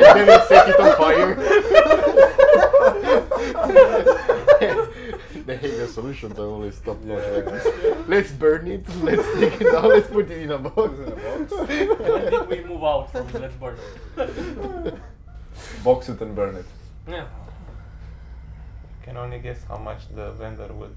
[0.00, 1.34] then we set it on fire.
[5.46, 7.30] the Hager solutions are always top notch Yeah.
[7.36, 7.66] like this.
[8.08, 10.92] Let's burn it, let's take it out, let's put it in a box.
[10.98, 13.76] when did we move out from Let's Burn?
[14.16, 14.94] It.
[15.82, 16.66] box it and burn it.
[17.08, 17.26] Yeah.
[19.04, 20.96] I can only guess how much the vendor would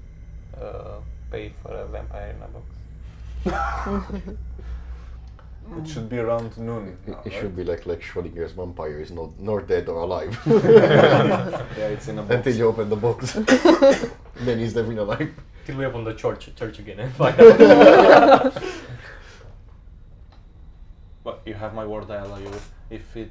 [0.58, 0.96] uh,
[1.30, 4.34] pay for a vampire in a box.
[5.76, 6.96] It should be around noon.
[7.06, 7.40] It, now, it right?
[7.40, 12.18] should be like like Schrodinger's vampire is not nor dead or alive Yeah, it's in
[12.18, 12.34] a box.
[12.36, 13.34] until you open the box.
[14.40, 15.30] then he's definitely alive.
[15.66, 18.62] Till we open the church, church again and find out.
[21.22, 22.50] But you have my word, I allow you.
[22.88, 23.30] If it,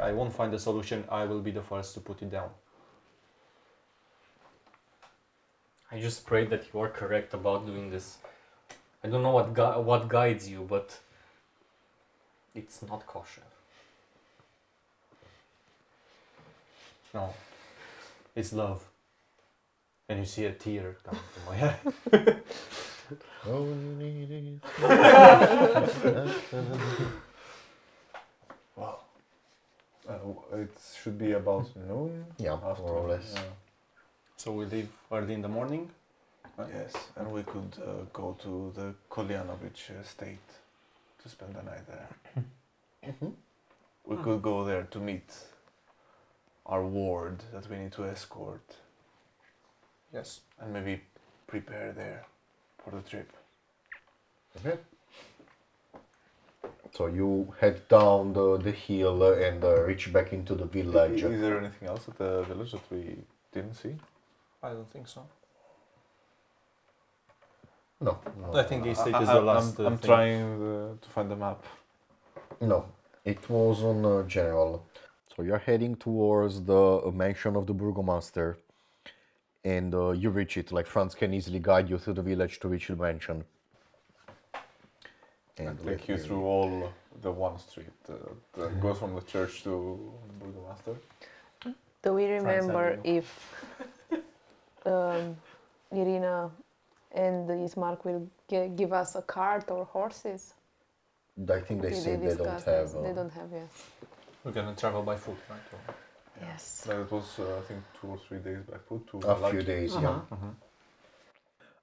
[0.00, 2.50] I won't find a solution, I will be the first to put it down.
[5.92, 8.16] I just pray that you are correct about doing this.
[9.04, 10.98] I don't know what gu- what guides you, but
[12.54, 13.42] it's not kosher.
[17.14, 17.34] No,
[18.34, 18.82] it's love.
[20.08, 22.36] And you see a tear coming from my eye.
[23.46, 24.60] All you need is-
[28.76, 29.04] Well,
[30.08, 30.70] uh, it
[31.02, 32.24] should be about noon.
[32.38, 33.32] Yeah, after, more or less.
[33.34, 33.42] yeah.
[34.42, 35.88] So we leave early in the morning.
[36.58, 40.50] Yes, and we could uh, go to the Kolyanovich estate
[41.22, 42.08] to spend the night there.
[43.06, 43.32] Mhm.
[44.04, 45.30] We could go there to meet
[46.66, 48.76] our ward that we need to escort
[50.12, 50.40] Yes.
[50.58, 51.00] and maybe
[51.46, 52.26] prepare there
[52.82, 53.30] for the trip.
[54.56, 54.76] Okay.
[56.96, 61.22] So you head down the, the hill uh, and uh, reach back into the village.
[61.22, 63.18] Is there anything else at the village that we
[63.52, 63.94] didn't see?
[64.62, 65.22] I don't think so.
[68.00, 69.78] No, no, I think the estate is I- the I'm- last.
[69.78, 70.08] uh, I'm, thing.
[70.08, 71.62] trying uh, to find the map.
[72.60, 72.86] no.
[73.24, 74.84] It was on uh, general.
[75.36, 78.58] So you're heading towards the uh, mansion of the burgomaster,
[79.64, 80.72] and uh, you reach it.
[80.72, 83.44] Like Franz can easily guide you through the village to reach the mansion.
[85.58, 86.92] And And take let you me- through all
[87.22, 88.14] the one street uh,
[88.58, 89.70] that goes from the church to
[90.40, 90.96] the Burgomaster.
[92.02, 93.26] Do we remember if
[94.86, 95.36] um,
[95.92, 96.50] Ireena
[97.12, 100.54] and Ismark will gi- give us a cart or horses?
[101.48, 102.84] I think they Did said they don't discuss have.
[102.86, 102.94] this?
[102.94, 103.70] Uh, They don't have, yes.
[104.44, 105.58] We're gonna travel by foot, right?
[105.72, 105.94] Or-
[106.40, 106.84] Yes.
[106.86, 109.50] But it was, uh, I think, two or three days by foot to a Laki.
[109.50, 110.20] few days, yeah.
[110.30, 110.46] Uh-huh.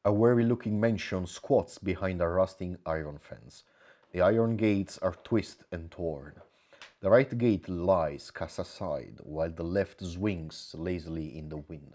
[0.06, 3.64] A weary looking mansion squats behind a rusting iron fence.
[4.12, 6.34] The iron gates are twisted and torn.
[7.02, 11.93] The right gate lies cast aside, while the left swings lazily in the wind.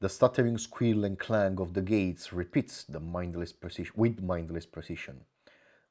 [0.00, 5.24] The stuttering squeal and clang of the gates repeats the mindless precision, with mindless precision.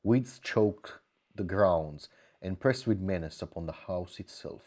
[0.02, 1.02] Weeds choke
[1.36, 2.08] the grounds
[2.42, 4.62] and press with menace upon the house itself.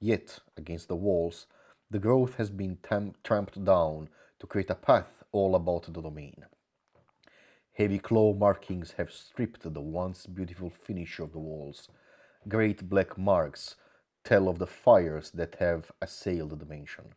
[0.00, 1.46] Yet, against the walls,
[1.88, 4.08] the growth has been tam- tramped down
[4.40, 6.44] to create a path all about the domain.
[7.74, 11.88] Heavy claw markings have stripped the once beautiful finish of the walls.
[12.48, 13.76] Great black marks
[14.24, 17.14] tell of the fires that have assailed the mansion.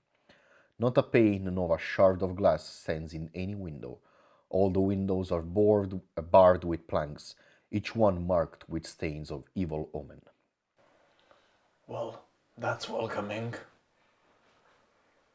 [0.79, 3.99] Not a pane nor a shard of glass stands in any window.
[4.49, 5.99] All the windows are bored,
[6.31, 7.35] barred with planks,
[7.71, 10.21] each one marked with stains of evil omen.
[11.87, 12.21] Well,
[12.57, 13.55] that's welcoming.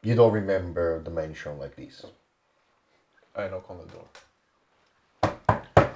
[0.03, 2.05] You don't remember the mansion like this.
[3.34, 4.09] I knock on the door.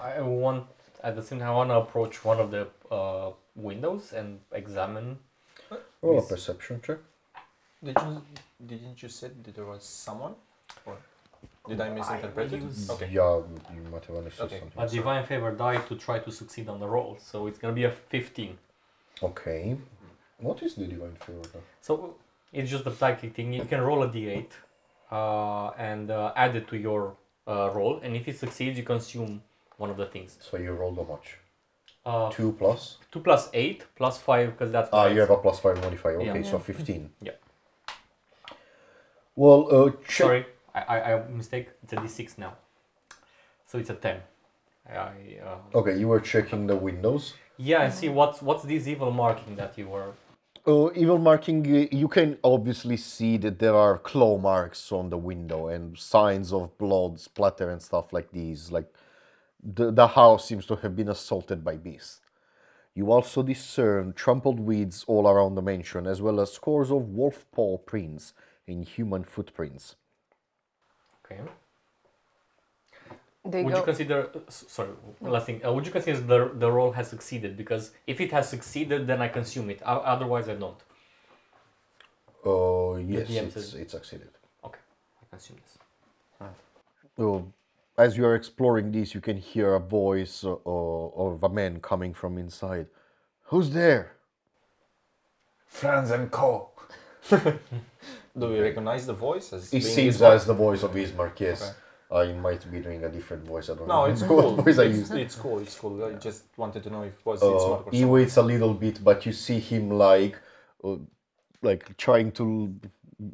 [0.03, 0.67] I want
[1.03, 5.19] at the same time I want to approach one of the uh, windows and examine.
[6.03, 6.99] Roll a perception check.
[7.83, 8.23] Did you
[8.65, 10.35] didn't you say that there was someone?
[10.85, 10.97] Or
[11.69, 12.63] did I misinterpret it?
[12.91, 13.11] Okay.
[13.13, 13.41] Yeah,
[13.75, 14.61] you might have understood Okay.
[14.61, 14.83] something.
[14.83, 17.85] A divine favor die to try to succeed on the roll, so it's gonna be
[17.85, 18.59] a 15.
[19.23, 19.77] Okay.
[20.39, 21.43] What is the divine favor?
[21.53, 21.63] then?
[21.81, 22.17] So
[22.53, 23.53] it's just a psychic thing.
[23.53, 24.47] You can roll a d8
[25.11, 29.43] uh, and uh, add it to your uh, roll, and if it succeeds, you consume
[29.77, 30.39] one of the things.
[30.41, 31.39] So you rolled how much?
[32.05, 32.99] Uh, Two plus?
[33.11, 36.21] two plus eight plus five because that's Ah, you have a plus five modifier.
[36.21, 36.51] Okay, Yeah.
[36.51, 37.11] so 15.
[37.21, 37.33] Yeah.
[39.37, 40.27] Well, uh, check.
[40.27, 41.69] Sorry, I, I, I mistake.
[41.83, 42.55] It's a d6 now,
[43.67, 44.21] so it's a 10.
[44.89, 47.35] I, uh, Okay, you were checking the windows.
[47.59, 48.09] yeah, I see.
[48.09, 50.13] What's what's this evil marking that you were?
[50.67, 55.19] Uh, evil marking, uh, you can obviously see that there are claw marks on the
[55.19, 58.73] window and signs of blood splatter and stuff like these.
[58.73, 58.93] Like
[59.63, 62.21] the, the house seems to have been assaulted by beasts.
[62.95, 67.45] You also discern trampled weeds all around the mansion, as well as scores of wolf
[67.53, 68.33] paw prints
[68.67, 69.97] and human footprints.
[71.25, 71.41] Okay.
[73.45, 73.79] They would go.
[73.79, 74.31] you consider?
[74.49, 74.91] Sorry,
[75.21, 75.65] last thing.
[75.65, 77.57] Uh, would you consider the the roll has succeeded?
[77.57, 79.83] Because if it has succeeded, then I consume it.
[79.83, 80.81] Otherwise, I don't.
[82.45, 84.31] Uh, yes, it's, says- it's succeeded.
[84.65, 84.81] Okay,
[85.23, 85.79] I consume this.
[87.19, 87.43] Uh,
[87.99, 91.81] as you are exploring this, you can hear a voice uh, uh, of a man
[91.81, 92.89] coming from inside.
[93.45, 94.17] Who's there?
[95.67, 96.71] Franz and Co.
[98.39, 101.63] Do we recognize the voice as It being seems as the voice of Ismark, yes.
[101.63, 101.73] Okay.
[102.09, 103.95] I might be doing a different voice, I don't know.
[104.03, 104.13] No, know.
[104.13, 104.57] it's cool.
[104.57, 105.15] voice I It's, used.
[105.15, 105.59] it's cool.
[105.59, 106.05] It's cool.
[106.05, 108.75] I just wanted to know if it was Uh, Ismark or he waits a little
[108.75, 110.37] bit, but you see him like,
[110.85, 110.97] uh,
[111.63, 112.75] like trying to.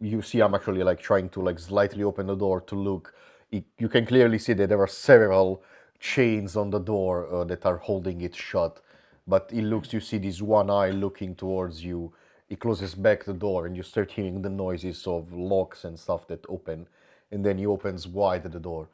[0.00, 3.14] You see, I'm actually like trying to like slightly open the door to look.
[3.50, 5.62] It, you can clearly see that there are several
[5.98, 8.80] chains on the door uh, that are holding it shut.
[9.26, 12.12] But it looks, you see this one eye looking towards you.
[12.52, 16.28] He closes back the door, and you start hearing the noises of locks and stuff
[16.28, 16.86] that open.
[17.30, 18.90] And then he opens wide the door.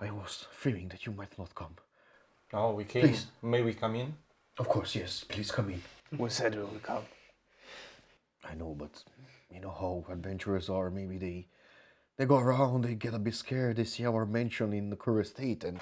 [0.00, 1.76] I was fearing that you might not come.
[2.52, 3.02] Oh, we came.
[3.02, 3.26] Please.
[3.42, 4.12] May we come in?
[4.58, 5.24] Of course, yes.
[5.28, 5.80] Please come in.
[6.18, 7.04] We said we would come.
[8.50, 9.04] I know, but
[9.54, 10.90] you know how adventurers are.
[10.90, 11.46] Maybe they
[12.16, 15.28] they go around, they get a bit scared, they see our mansion in the current
[15.28, 15.78] state, and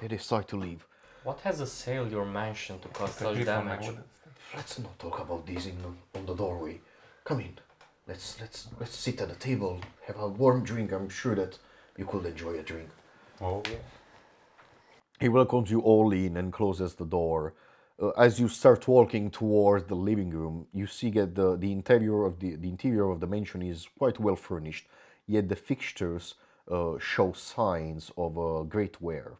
[0.00, 0.86] they decide to leave.
[1.24, 3.90] What has assailed your mansion to cause such damage?
[4.52, 4.56] Wouldn't.
[4.56, 6.80] Let's not talk about these in the, on the doorway.
[7.24, 7.58] Come in.
[8.08, 10.92] Let's let's let's sit at the table, have a warm drink.
[10.92, 11.58] I'm sure that
[11.96, 12.88] you could enjoy a drink.
[13.40, 13.78] Oh yeah.
[15.18, 17.54] He welcomes you all in and closes the door.
[18.00, 22.26] Uh, as you start walking towards the living room, you see that the, the interior
[22.26, 24.86] of the, the interior of the mansion is quite well furnished,
[25.26, 26.34] yet the fixtures
[26.70, 29.38] uh, show signs of uh, great wear.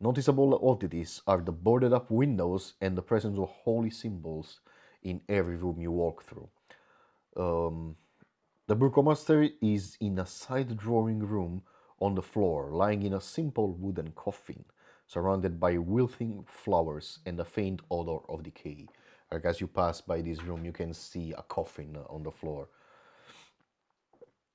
[0.00, 4.60] Noticeable oddities are the boarded up windows and the presence of holy symbols
[5.02, 6.48] in every room you walk through.
[7.36, 7.96] Um,
[8.66, 11.62] the burgomaster is in a side drawing room
[12.00, 14.64] on the floor, lying in a simple wooden coffin,
[15.06, 18.86] surrounded by wilting flowers and a faint odor of decay.
[19.30, 22.30] Like as you pass by this room, you can see a coffin uh, on the
[22.30, 22.68] floor.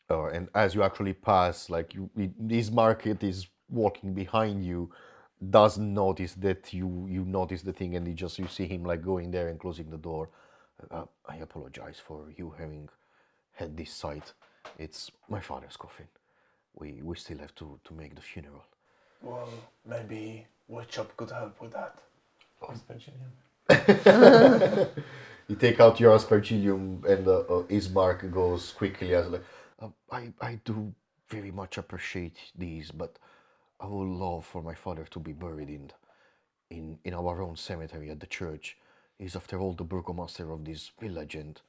[0.10, 4.92] Uh, and as you actually pass, like you, this market is walking behind you,
[5.52, 9.04] doesn't notice that you you notice the thing, and you just you see him like
[9.04, 10.30] going there and closing the door.
[10.92, 12.90] Uh, I apologize for you having
[13.54, 14.34] had this sight.
[14.78, 16.08] It's my father's coffin.
[16.76, 18.66] We we still have to to make the funeral.
[19.22, 19.50] Well,
[19.86, 22.00] maybe Woodchop could help with that.
[22.62, 23.32] Aspergillum.
[25.48, 29.44] You take out your aspergillum, and uh, uh, Ismark goes quickly as like,
[29.80, 30.94] uh, I I do
[31.30, 33.20] very much appreciate these, but
[33.80, 35.92] I would love for my father to be buried in
[36.70, 38.78] in in our own cemetery at the church.
[39.20, 41.62] He's after all the burgomaster of this village, and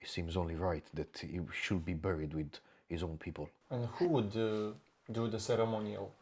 [0.00, 2.52] it seems only right that he should be buried with
[2.88, 3.48] his own people.
[3.70, 4.72] And who would uh,
[5.10, 6.12] do the ceremonial?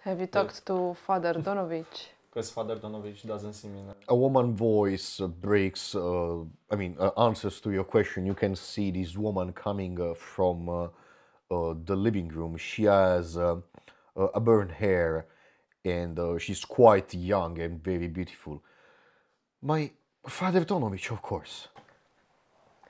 [0.00, 2.08] Have you talked to Father Donavich?
[2.30, 3.88] Because Father Donavich doesn't seem in.
[3.88, 3.94] A...
[4.08, 6.40] a woman voice uh, breaks uh,
[6.70, 10.68] i mean uh, answers to your question you can see this woman coming uh, from
[10.68, 10.74] uh,
[11.50, 13.38] uh, the living room she has
[14.16, 15.26] a burnt hair
[15.84, 18.62] and uh, she's quite young and very beautiful
[19.62, 19.90] my
[20.26, 21.68] father donavich of course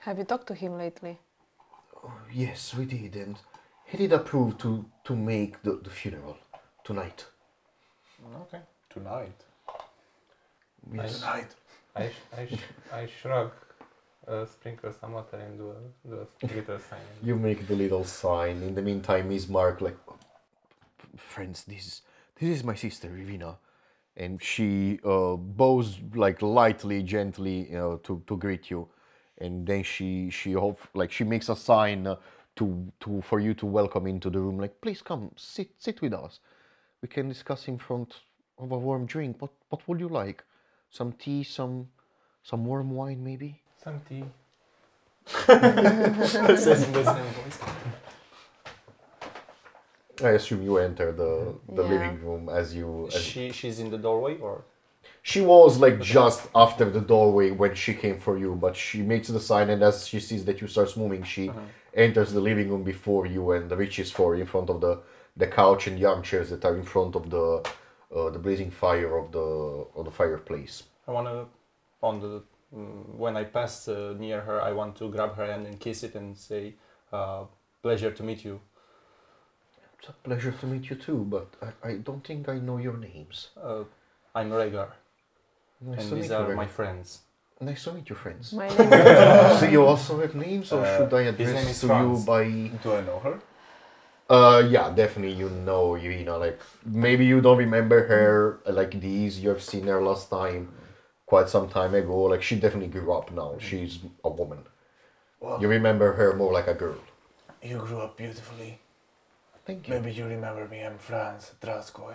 [0.00, 1.18] Have you talked to him lately?
[2.32, 3.36] yes we did and
[3.84, 4.70] he did approve to
[5.04, 6.36] to make the, the funeral
[6.84, 7.26] tonight
[8.42, 8.62] Okay.
[8.90, 9.38] Tonight.
[10.92, 11.20] yes.
[11.20, 11.50] Tonight.
[11.94, 12.68] I, sh- I, sh-
[13.00, 13.50] I shrug,
[14.26, 17.00] uh, sprinkle some water and do a, do a little sign.
[17.22, 18.62] You make the little sign.
[18.62, 19.98] In the meantime, Ismark like,
[21.16, 22.02] friends, this
[22.40, 23.56] this is my sister Ireena,
[24.16, 28.88] and she uh, bows like lightly, gently, you know, to, to greet you,
[29.38, 32.16] and then she she hope like she makes a sign uh,
[32.56, 34.58] to to for you to welcome into the room.
[34.58, 36.40] Like, please come, sit sit with us.
[37.02, 38.14] We can discuss in front
[38.58, 39.36] of a warm drink.
[39.40, 40.44] What what would you like?
[40.90, 41.88] Some tea, some
[42.42, 43.62] some warm wine, maybe.
[43.82, 44.24] Some tea.
[45.46, 47.58] Says in the same voice.
[50.22, 51.88] I assume you enter the the Yeah.
[51.94, 53.08] living room as you.
[53.14, 54.64] As She she's in the doorway or
[55.22, 59.28] She was like just after the doorway when she came for you, but she makes
[59.28, 61.50] the sign, and as she sees that you start moving, she
[61.94, 64.94] enters the living room before you and reaches for you in front of the
[65.36, 67.46] the couch and the armchairs that are in front of the
[68.16, 69.46] uh, the blazing fire of the
[69.96, 70.84] of the fireplace.
[71.08, 71.46] I wanna
[72.02, 72.42] on the
[72.74, 76.02] mm, when I pass uh, near her, I want to grab her hand and kiss
[76.04, 76.74] it and say,
[77.12, 77.44] uh,
[77.82, 78.60] "Pleasure to meet you."
[80.06, 82.96] It's a pleasure to meet you too, but I, I don't think I know your
[82.96, 83.48] names.
[83.60, 83.82] Uh,
[84.36, 84.90] I'm Rhaegar,
[85.80, 86.44] Nice and to these meet you.
[86.44, 87.22] are my friends.
[87.60, 88.52] Nice to meet you, friends.
[88.52, 91.68] My name is Do you also have names, or Uh, should I his address name
[91.74, 92.20] is to Franz.
[92.20, 92.44] you by?
[92.84, 93.40] Do I know her?
[94.30, 95.32] Uh, yeah, definitely.
[95.34, 99.40] You know You know, Like maybe you don't remember her uh, like these.
[99.42, 100.70] You have seen her last time,
[101.26, 102.30] quite some time ago.
[102.30, 103.56] Like she definitely grew up now.
[103.58, 104.62] She's a woman.
[105.40, 107.00] Well, You remember her more like a girl.
[107.60, 108.78] you grew up beautifully.
[109.66, 109.94] Thank you.
[109.94, 110.84] Maybe you remember me.
[110.84, 112.14] I'm Franz Draskoy.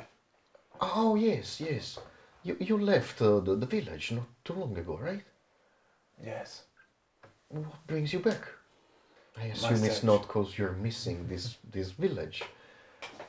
[0.79, 1.99] Oh yes, yes.
[2.43, 5.23] You you left uh, the the village not too long ago, right?
[6.25, 6.63] Yes.
[7.49, 8.43] What brings you back?
[9.37, 10.03] I assume it's search.
[10.03, 12.41] not because you're missing this this village.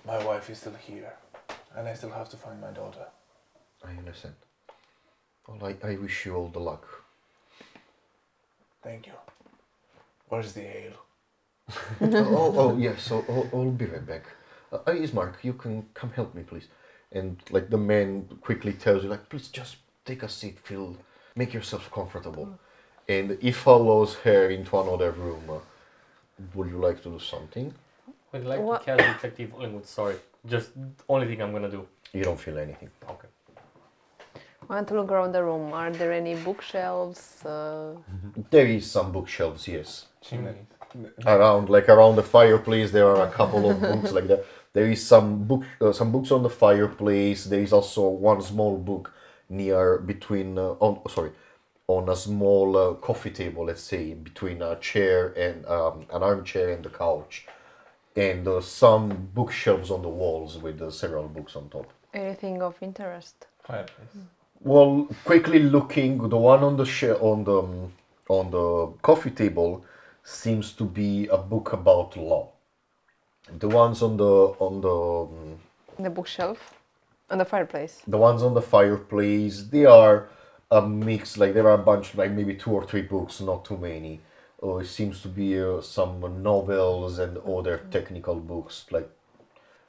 [0.06, 1.12] My wife is still here,
[1.76, 3.06] and I still have to find my daughter.
[3.84, 4.34] I understand.
[5.48, 6.86] Well, I, I wish you all the luck.
[8.82, 9.14] Thank you.
[10.28, 10.98] Where's the ale?
[12.00, 13.02] oh, oh, oh, yes.
[13.02, 14.24] So I'll, I'll be right back.
[14.72, 16.68] Uh, uh, Ismark, you can come help me, please.
[17.12, 20.96] And like the man quickly tells you, like, please just take a seat, feel,
[21.36, 22.58] make yourself comfortable.
[23.08, 25.42] And he follows her into another room.
[25.50, 25.58] Uh,
[26.54, 27.72] would you like to do something?
[28.32, 29.84] Would you like What- to cast detective language?
[29.84, 30.70] Sorry, just
[31.08, 31.86] only thing I'm gonna do.
[32.12, 32.90] You don't feel anything.
[33.08, 33.28] Okay.
[34.70, 35.72] I want to look around the room.
[35.72, 37.44] Are there any bookshelves?
[37.44, 37.96] Uh,
[38.50, 40.06] There is some bookshelves, yes.
[40.20, 40.56] Chimneys.
[41.26, 44.44] Around, like around the fireplace, there are a couple of books like that.
[44.72, 47.44] There is some book, uh, some books on the fireplace.
[47.44, 49.12] There is also one small book
[49.48, 51.32] near between, uh, on sorry,
[51.88, 53.66] on a small uh, coffee table.
[53.66, 57.46] Let's say between a chair and um, an armchair and the couch,
[58.16, 61.92] and uh, some bookshelves on the walls with uh, several books on top.
[62.14, 63.46] anything of interest?
[63.64, 64.16] Fireplace.
[64.60, 67.92] Well, quickly looking, the one on the sh- on the um,
[68.28, 69.84] on the coffee table
[70.24, 72.50] seems to be a book about law.
[73.58, 74.24] The ones on the
[74.58, 75.58] on the um,
[75.98, 76.74] The bookshelf?
[77.30, 78.02] On the fireplace?
[78.06, 80.28] the ones on the fireplace, they are
[80.70, 81.38] a mix.
[81.38, 84.20] Like there are a bunch, like maybe two or three books, not too many.
[84.62, 88.84] Uh, it seems to be uh, some novels and other technical books.
[88.90, 89.08] Like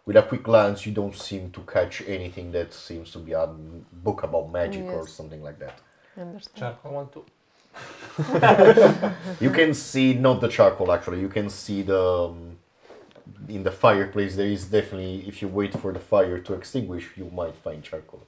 [0.05, 3.45] with a quick glance, you don't seem to catch anything that seems to be a
[3.47, 5.79] book about magic or something like that.
[6.17, 6.57] I understand.
[6.57, 6.91] Charcoal.
[6.91, 7.25] I want to.
[9.39, 11.21] You can see not the charcoal actually.
[11.21, 12.57] You can see the um,
[13.47, 14.35] in the fireplace.
[14.35, 18.23] There is definitely if you wait for the fire to extinguish, you might find charcoal.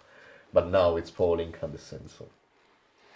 [0.54, 2.10] But now it's probably incandescent.
[2.18, 2.26] So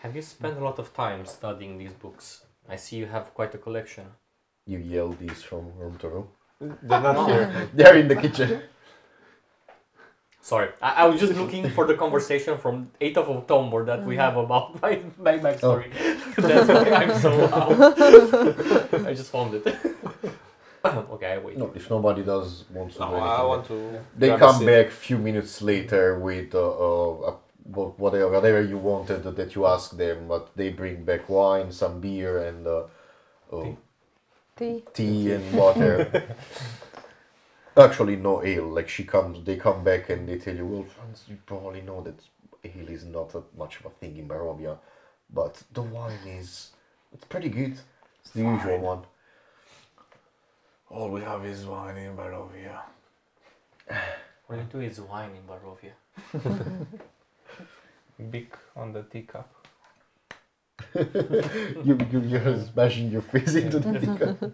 [0.02, 2.46] Have you spent a lot of time studying these books?
[2.70, 4.06] I see you have quite a collection.
[4.66, 6.28] you yell these from room to room.
[6.60, 7.70] They're not here.
[7.74, 8.62] They're in the kitchen.
[10.42, 14.16] Sorry, I, I was just looking for the conversation from 8th of October that we
[14.16, 15.92] have about my, my backstory.
[16.36, 19.06] That's why I'm so loud.
[19.06, 19.68] I just found it.
[20.86, 21.58] okay, I wait.
[21.58, 24.00] No, if nobody does wants to No, do I want to.
[24.18, 27.34] they come back a few minutes later with uh, uh, a,
[27.74, 30.28] whatever whatever you wanted that you asked them.
[30.30, 32.84] But they bring back wine, some beer, and uh,
[33.52, 33.76] uh, Tea.
[34.56, 34.84] Tea?
[34.94, 36.36] tea and water.
[37.78, 38.68] Actually, no ale.
[38.68, 42.02] Like she comes, they come back and they tell you, well, Franz, you probably know
[42.02, 42.20] that
[42.64, 44.78] ale is not that much of a thing in Barovia,
[45.30, 46.72] but the wine is,
[47.14, 47.80] it's pretty good.
[48.22, 49.04] It's the usual one.
[50.90, 52.82] All we have is wine in Barovia.
[54.50, 55.94] All you do is wine in Barovia.
[58.32, 59.54] Big on the teacup.
[60.96, 64.54] you, you, you're smashing your face into the teacup.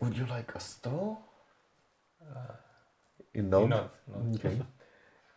[0.00, 1.16] Would you like a straw?
[3.34, 3.66] You know?
[3.66, 4.34] Not, not.
[4.36, 4.58] Okay.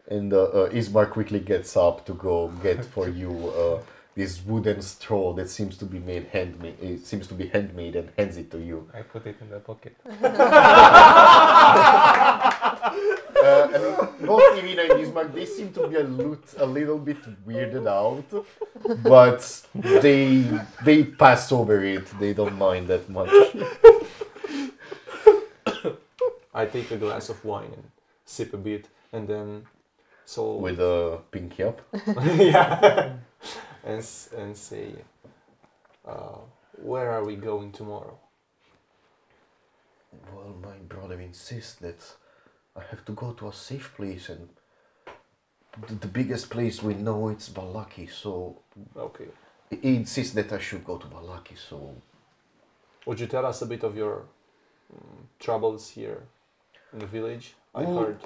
[0.07, 3.81] And uh, uh, Ismark quickly gets up to go get for you uh,
[4.15, 6.77] this wooden straw that seems to be made handmade.
[6.81, 8.89] It seems to be handmade and hands it to you.
[8.93, 9.95] I put it in the pocket.
[13.41, 17.17] Uh, and both Ireena and Ismark, they seem to be a, lut, a little bit
[17.47, 18.23] weirded out,
[19.01, 20.43] but they
[20.83, 22.05] they pass over it.
[22.19, 23.31] They don't mind that much.
[26.61, 27.91] I take a glass of wine and
[28.25, 29.65] sip a bit, and then
[30.25, 31.81] so With a pinky up.
[32.37, 33.13] yeah,
[33.83, 34.05] and
[34.37, 34.85] and say,
[36.07, 36.37] uh,
[36.83, 38.17] where are we going tomorrow?
[40.33, 42.01] Well, my brother insists that
[42.75, 44.49] I have to go to a safe place, and
[45.87, 48.57] the, the biggest place we know it's Vallaki, So
[48.95, 49.29] Okay.
[49.69, 51.95] he insists that I should go to Vallaki, So
[53.05, 54.23] Would you tell us a bit of your
[54.93, 56.23] mm, troubles here
[56.93, 57.55] in the village?
[57.75, 58.19] I Well, heard.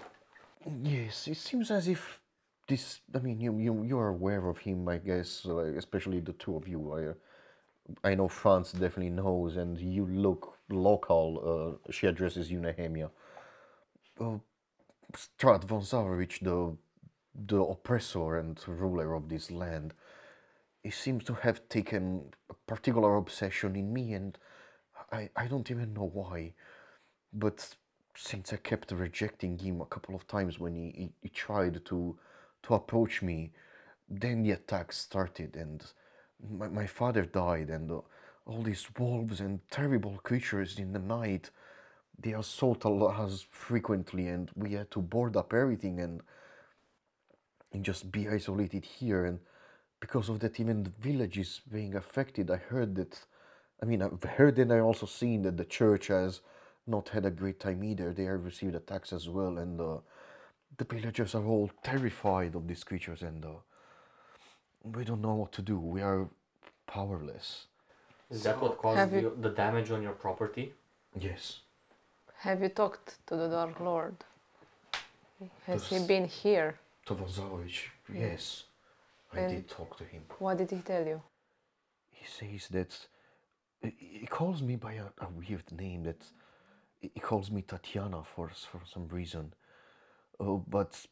[0.84, 2.20] yes, it seems as if
[2.68, 3.02] this.
[3.16, 5.46] I mean, you you you are aware of him, I guess.
[5.46, 6.94] Uh, especially the two of you.
[6.94, 7.14] I, uh,
[8.04, 11.80] I know Franz definitely knows, and you look local.
[11.88, 13.12] Uh, she addresses you, Nehemia.
[14.20, 14.40] Uh,
[15.16, 16.78] Strahd von Zarovich, the
[17.36, 19.94] the oppressor and ruler of this land,
[20.84, 24.38] he seems to have taken a particular obsession in me, and
[25.12, 26.54] I I don't even know why,
[27.34, 27.76] but
[28.16, 32.18] since I kept rejecting him a couple of times when he, he, he tried to
[32.64, 33.52] to approach me,
[34.10, 35.84] then the attacks started and
[36.50, 38.00] my, my father died and uh,
[38.46, 41.50] all these wolves and terrible creatures in the night
[42.20, 46.22] they assault us frequently and we had to board up everything and,
[47.74, 49.40] and just be isolated here and
[50.00, 53.20] because of that even the village is being affected i heard that
[53.82, 56.42] i mean i've heard and i also seen that the church has
[56.88, 58.14] not had a great time either.
[58.14, 59.98] They have received attacks as well, and uh,
[60.78, 63.50] the villagers are all terrified of these creatures, and uh,
[64.84, 65.80] we don't know what to do.
[65.80, 66.28] We are
[66.88, 67.66] powerless.
[68.30, 69.38] Is that what caused you- you...
[69.42, 70.74] the damage on your property?
[71.18, 71.60] Yes.
[72.40, 74.16] Have you talked to the Dark Lord?
[75.66, 76.76] Has he been here?
[77.08, 78.64] Tovazarovich, yes.
[79.34, 80.24] I And- did talk to him.
[80.40, 81.22] What did he tell you?
[82.12, 83.08] He says that
[83.82, 86.22] he he calls me by a, a weird name that
[87.14, 89.54] he calls me Tatiana for for some reason.
[90.40, 91.06] Oh, but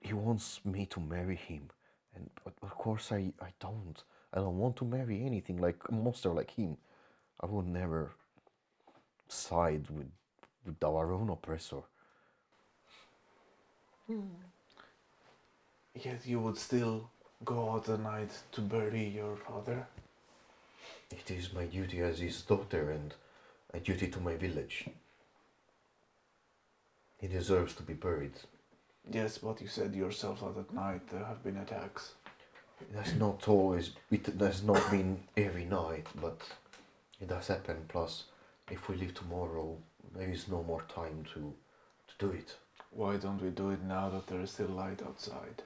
[0.00, 1.70] he wants me to marry him,
[2.14, 2.30] and
[2.62, 4.02] of course I I don't.
[4.32, 6.76] I don't want to marry anything like a monster like him.
[7.40, 8.12] I would never
[9.28, 10.10] side with
[10.64, 11.82] with our own oppressor.
[14.06, 14.42] Hmm.
[15.94, 17.10] Yet you would still
[17.44, 19.86] go out at night to bury your father?
[21.10, 23.14] It is my duty as his daughter and
[23.72, 24.86] a duty to my village.
[27.20, 28.32] He deserves to be buried.
[29.10, 32.12] Yes, but you said yourself that at night there have been attacks.
[32.80, 36.40] It has not always, it has not been every night, but
[37.20, 37.84] it does happen.
[37.88, 38.24] Plus,
[38.70, 39.76] if we leave tomorrow,
[40.14, 42.54] there is no more time to, to do it.
[42.90, 45.62] Why don't we do it now that there is still light outside?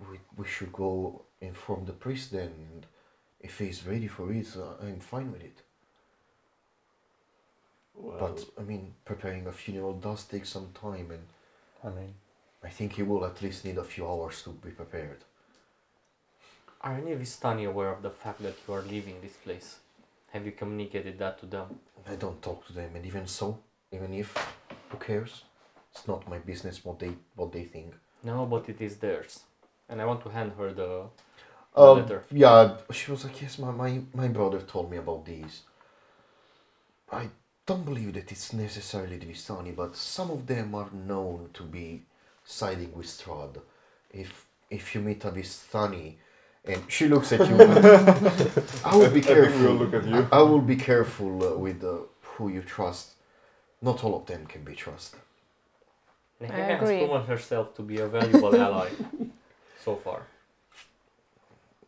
[0.00, 2.86] We, we should go inform the priest then, and
[3.40, 4.48] if he's ready for it,
[4.82, 5.62] I'm fine with it.
[8.02, 11.24] Well, But, I mean, preparing a funeral does take some time, and
[11.84, 12.14] I mean,
[12.62, 15.24] I think he will at least need a few hours to be prepared.
[16.80, 19.76] Are any of Vistani aware of the fact that you are leaving this place?
[20.32, 21.66] Have you communicated that to them?
[22.08, 23.58] I don't talk to them, and even so,
[23.92, 24.34] even if,
[24.90, 25.44] who cares?
[25.92, 27.94] It's not my business what they what they think.
[28.24, 29.40] No, but it is theirs.
[29.88, 31.04] And I want to hand her the,
[31.74, 32.24] the Um, letter.
[32.32, 35.62] yeah, she was like, yes, my, my my brother told me about these.
[37.12, 37.28] I
[37.66, 42.02] don't believe that it's necessarily the Vistani, but some of them are known to be
[42.44, 43.60] siding with Strahd.
[44.12, 46.14] If if you meet a Vistani,
[46.64, 47.56] and she looks at you,
[48.84, 49.74] I will be I we'll careful.
[49.74, 50.28] look at you.
[50.32, 53.12] I, I will be careful uh, with uh, who you trust.
[53.80, 55.20] Not all of them can be trusted.
[56.40, 56.98] Nehemia has agree.
[56.98, 58.90] proven herself to be a valuable ally
[59.84, 60.22] so far.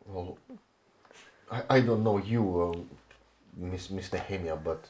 [0.07, 0.39] Well,
[1.51, 2.89] I, I don't know you, um,
[3.57, 4.87] Miss Miss Nehemia, but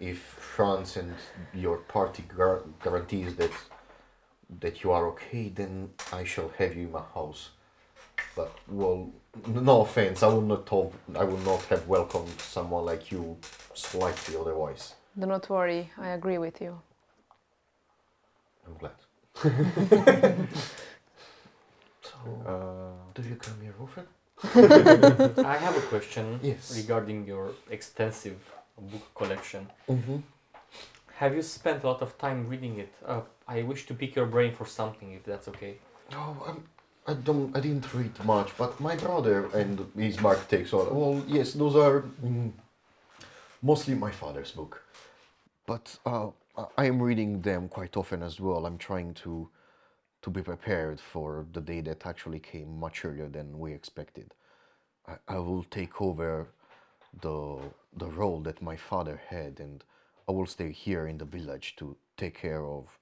[0.00, 1.14] if Franz and
[1.52, 3.50] your party gar- guarantees that
[4.60, 7.50] that you are okay, then I shall have you in my house.
[8.36, 9.10] But well,
[9.48, 13.36] no offense, I would not have I would not have welcomed someone like you
[13.74, 14.94] slightly otherwise.
[15.18, 16.80] Do not worry, I agree with you.
[18.66, 18.98] I'm glad.
[22.02, 22.16] so,
[22.46, 24.06] Uh, do you come here often?
[25.44, 26.72] I have a question Yes.
[26.76, 28.38] regarding your extensive
[28.80, 29.68] book collection.
[29.88, 30.16] Mm-hmm.
[31.16, 32.92] Have you spent a lot of time reading it?
[33.06, 35.76] Uh, I wish to pick your brain for something, if that's okay.
[36.10, 36.64] No, I'm,
[37.06, 37.56] I don't.
[37.56, 40.94] I didn't read much, but my brother and Ismark takes on.
[40.94, 42.50] Well, yes, those are mm,
[43.62, 44.82] mostly my father's book,
[45.66, 48.66] but uh, I- I am reading them quite often as well.
[48.66, 49.48] I'm trying to
[50.22, 54.34] to be prepared for the day that actually came much earlier than we expected.
[55.06, 56.48] I, I will take over
[57.20, 57.58] the
[57.96, 59.84] the role that my father had, and
[60.28, 62.98] I will stay here in the village to take care of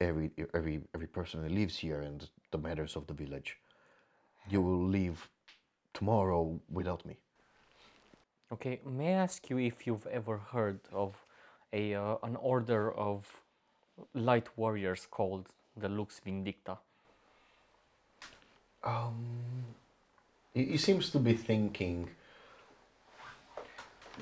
[0.00, 3.58] every every every person that lives here and the matters of the village.
[4.48, 5.28] You will leave
[5.92, 7.16] tomorrow without me.
[8.52, 11.14] Okay, may I ask you if you've ever heard of
[11.72, 13.26] a uh, an order of
[14.14, 16.78] light warriors called the Lux Vindicta?
[18.82, 19.64] Um,
[20.52, 22.10] he, he seems to be thinking.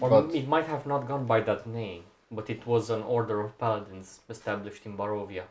[0.01, 3.40] Or But- it might have not gone by that name, but it was an order
[3.40, 5.44] of paladins established in Barovia.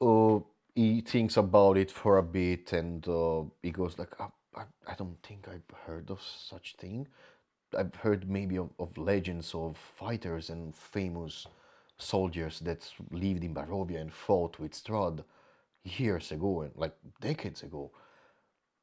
[0.00, 0.40] Uh,
[0.74, 4.94] he thinks about it for a bit and uh, he goes like, I, I, I
[4.94, 7.06] don't think I've heard of such thing.
[7.76, 11.46] I've heard maybe of, of legends of fighters and famous
[11.98, 15.24] soldiers that lived in Barovia and fought with Strahd
[15.84, 17.90] years ago and like decades ago,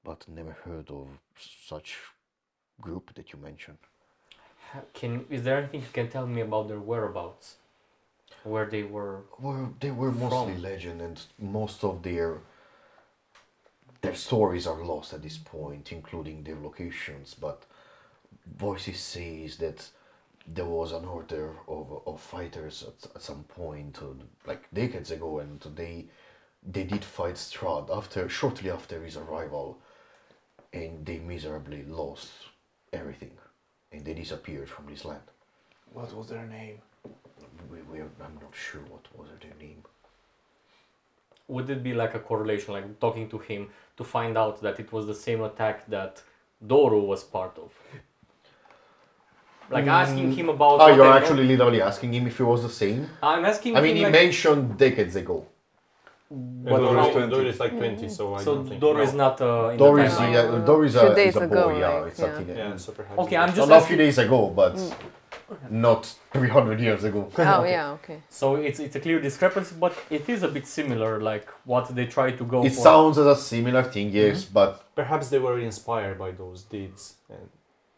[0.03, 1.07] but never heard of
[1.68, 1.98] such
[2.82, 3.78] group that you mentioned.
[4.94, 7.56] Can is there anything you can tell me about their whereabouts?
[8.44, 9.22] Where they were?
[9.40, 10.62] Well, they were mostly From?
[10.62, 12.40] legend, and most of their
[14.02, 17.34] their stories are lost at this point, including their locations.
[17.36, 17.64] But
[18.58, 19.90] voices says that
[20.48, 24.14] there was an order of, of fighters at, at some point, uh,
[24.48, 26.06] like decades ago, and they
[26.64, 29.80] they did fight Strahd after shortly after his arrival,
[30.74, 32.32] and they miserably lost
[32.94, 33.32] everything,
[33.92, 35.22] and they disappeared from this land.
[35.94, 36.80] What was their name?
[37.70, 39.84] We, we are, I'm not sure what was their name.
[41.48, 44.92] Would it be like a correlation, like talking to him to find out that it
[44.92, 46.22] was the same attack that
[46.66, 47.72] Doru was part of?
[49.70, 50.82] Like asking him about.
[50.82, 53.10] Oh, you're I actually literally asking him if it was the same?
[53.24, 53.78] I'm asking.
[53.78, 55.46] I mean, him he like, mentioned decades ago.
[56.34, 57.30] But Dor how- is, 20.
[57.30, 58.82] Dor is like 20, so I so don't think.
[58.82, 60.34] Doru is not uh, in Doris, the timeline.
[60.34, 62.26] yeah, Uh, Doris few a, days is a ago, boy, yeah, like, it's yeah.
[62.26, 62.60] a teenager.
[62.70, 63.16] Yeah, super high.
[63.24, 64.76] Okay, I'm Not just a few asking, days ago, but
[65.70, 67.30] not 300 years ago.
[67.38, 68.20] Oh yeah, okay.
[68.30, 72.06] So it's it's a clear discrepancy, but it is a bit similar, like what they
[72.06, 72.82] try to go It for.
[72.90, 77.49] sounds as a similar thing, yes, but Perhaps they were inspired by those deeds, and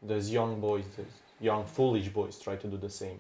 [0.02, 3.20] those young boys, those young foolish boys, try to do the same.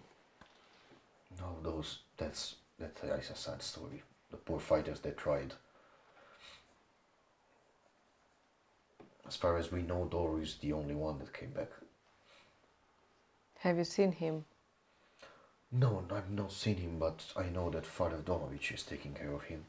[1.40, 4.02] no, those that's that is a sad story.
[4.34, 5.53] The poor fighters they tried.
[9.27, 11.69] As far as we know, Doru is the only one that came back.
[13.60, 14.45] Have you seen him?
[15.72, 19.43] No, I've not seen him, but I know that Father Donavich is taking care of
[19.43, 19.65] him.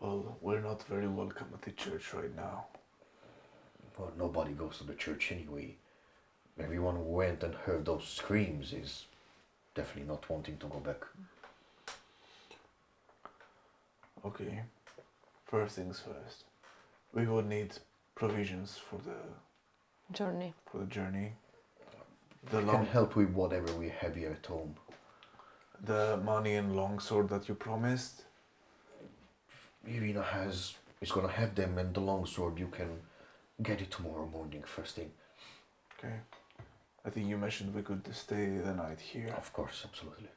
[0.00, 2.64] Well, we're not very welcome at the church right now.
[3.98, 5.76] Well, nobody goes to the church anyway.
[6.58, 9.04] Everyone who went and heard those screams is
[9.74, 11.04] definitely not wanting to go back.
[14.24, 14.62] Okay.
[15.46, 16.44] First things first.
[17.12, 17.72] We would need
[18.14, 19.16] provisions for the
[20.12, 20.54] Journey.
[20.70, 21.32] for the journey.
[22.50, 24.76] The I can long help with whatever we have here at home.
[25.84, 28.22] the money and longsword that you promised.
[29.86, 33.00] Ireena has is gonna have them and the longsword you can
[33.62, 35.10] get it tomorrow morning first thing.
[35.98, 36.14] Okay.
[37.04, 39.34] I think you mentioned we could stay the night here.
[39.36, 40.28] Of course, absolutely.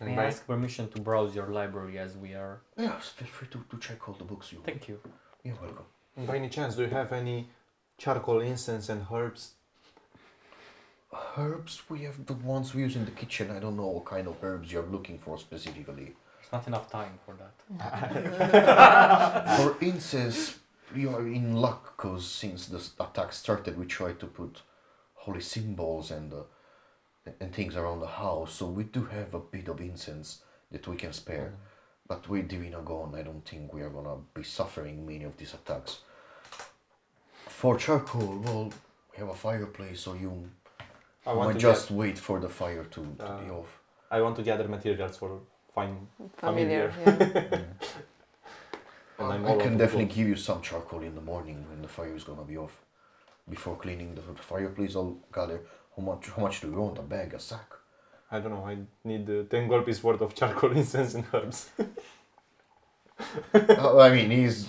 [0.00, 2.60] May I ask permission to browse your library as we are?
[2.76, 4.60] Yes, feel free to, to check all the books you.
[4.64, 5.00] Thank you.
[5.42, 5.86] You're welcome.
[6.26, 7.48] by any chance, do you have any
[7.98, 9.52] charcoal incense and herbs?
[11.36, 13.50] Herbs, we have the ones we use in the kitchen.
[13.50, 16.12] I don't know what kind of herbs you're looking for specifically.
[16.40, 17.54] There's not enough time for that.
[19.56, 20.58] For incense,
[20.94, 24.60] you are in luck because since the s- attack started, we tried to put
[25.14, 26.42] holy symbols and uh,
[27.40, 28.54] and things around the house.
[28.54, 31.54] So we do have a bit of incense that we can spare.
[32.08, 35.54] But with Divina gone, I don't think we are gonna be suffering many of these
[35.54, 36.00] attacks.
[37.48, 38.64] For charcoal, well,
[39.12, 40.50] we have a fireplace, so you
[41.26, 43.80] I might want to just wait for the fire to, to be Uh, off.
[44.10, 45.40] I want to gather materials for
[45.74, 46.08] fine.
[46.36, 46.90] Familiar.
[46.92, 46.92] Familiar.
[46.92, 47.58] Yeah.
[49.18, 50.16] And I'm I can definitely gold.
[50.16, 52.76] give you some charcoal in the morning when the fire is gonna be off.
[53.48, 55.60] Before cleaning the fireplace, I'll gather
[55.96, 56.98] how much how much do you want?
[56.98, 57.70] A bag, a sack?
[58.30, 58.66] I don't know.
[58.66, 61.70] I need uh, ten gold worth of charcoal, incense, and herbs.
[63.54, 64.68] Uh, I mean, he's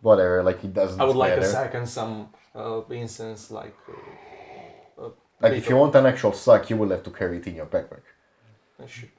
[0.00, 0.42] whatever.
[0.42, 1.00] Like he doesn't.
[1.00, 3.76] I would like a sack and some uh, incense, like.
[3.88, 5.10] Uh, uh,
[5.40, 7.66] Like if you want an actual sack, you will have to carry it in your
[7.66, 8.02] backpack.
[8.82, 9.10] I should.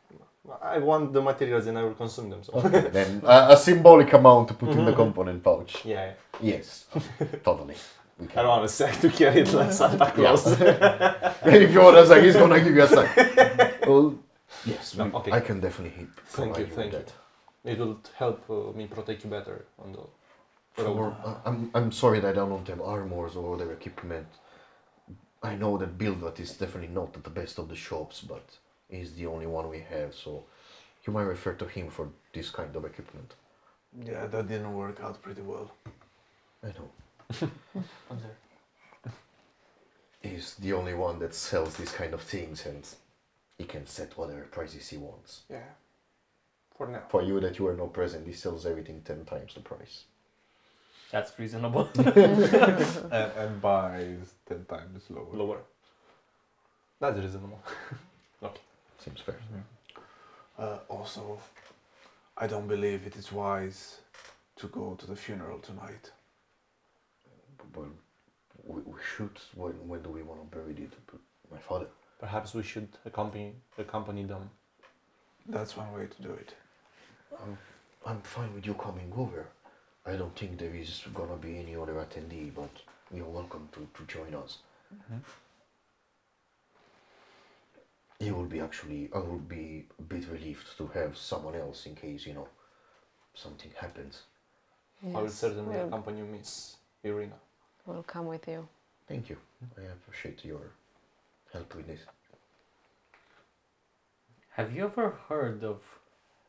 [0.62, 2.44] I want the materials and I will consume them.
[2.44, 2.54] So.
[2.54, 4.96] Okay, then uh, a symbolic amount to put in the Mhm.
[5.04, 5.86] component pouch.
[5.86, 6.86] yeah, Yes,
[7.44, 7.76] totally.
[8.20, 10.46] We I don't want a sack to carry it like Santa Claus.
[10.62, 13.16] if you want a sack, he's gonna give you a sack.
[13.88, 14.16] well,
[14.66, 15.32] yes, No, okay.
[15.32, 16.10] I can definitely hit.
[16.26, 17.14] Thank you, thank with
[17.66, 17.72] you.
[17.72, 20.04] It will help uh, me protect you better on the
[20.74, 24.28] For, uh, I'm, I'm sorry that I don't have armors or other equipment.
[25.42, 28.46] I know that Bildrath is definitely not at the best of the shops, but
[28.90, 30.44] he's the only one we have, so
[31.06, 33.34] you might refer to him for this kind of equipment.
[34.06, 35.72] Yeah, that didn't work out pretty well.
[36.64, 37.50] I know.
[40.22, 42.88] He's the only one that sells these kind of things and
[43.58, 45.42] he can set whatever prices he wants.
[45.50, 45.60] Yeah.
[46.78, 47.04] For now.
[47.10, 50.06] For you that you are not present, he sells everything ten times the price.
[51.12, 51.90] That's reasonable.
[51.96, 55.34] and, and buys ten times lower.
[55.34, 55.60] Lower.
[57.00, 57.62] That's reasonable.
[58.42, 58.62] Okay.
[59.00, 59.36] Seems fair.
[60.58, 61.42] Uh, also,
[62.38, 63.98] I don't believe it is wise
[64.56, 66.12] to go to the funeral tonight.
[67.76, 67.88] Well,
[68.66, 69.38] we, we should.
[69.56, 70.94] When, when do we want to bury it?
[71.52, 71.88] My father.
[72.20, 74.50] Perhaps we should accompany accompany them.
[75.48, 76.54] That's one way to do it.
[77.42, 77.58] I'm,
[78.06, 79.48] I'm fine with you coming over.
[80.06, 82.70] I don't think there is gonna be any other attendee, but
[83.14, 84.60] you're welcome to, to join us.
[84.94, 85.18] Mm-hmm.
[88.26, 91.96] You will be actually, I will be a bit relieved to have someone else in
[91.96, 92.50] case, you know,
[93.34, 94.24] something happens.
[95.16, 96.76] I will certainly we'll, accompany Miss
[97.06, 97.40] Ireena.
[97.86, 98.68] We'll come with you.
[99.08, 99.38] Thank you.
[99.78, 100.62] I appreciate your
[101.54, 102.02] help with this.
[104.52, 105.80] Have you ever heard of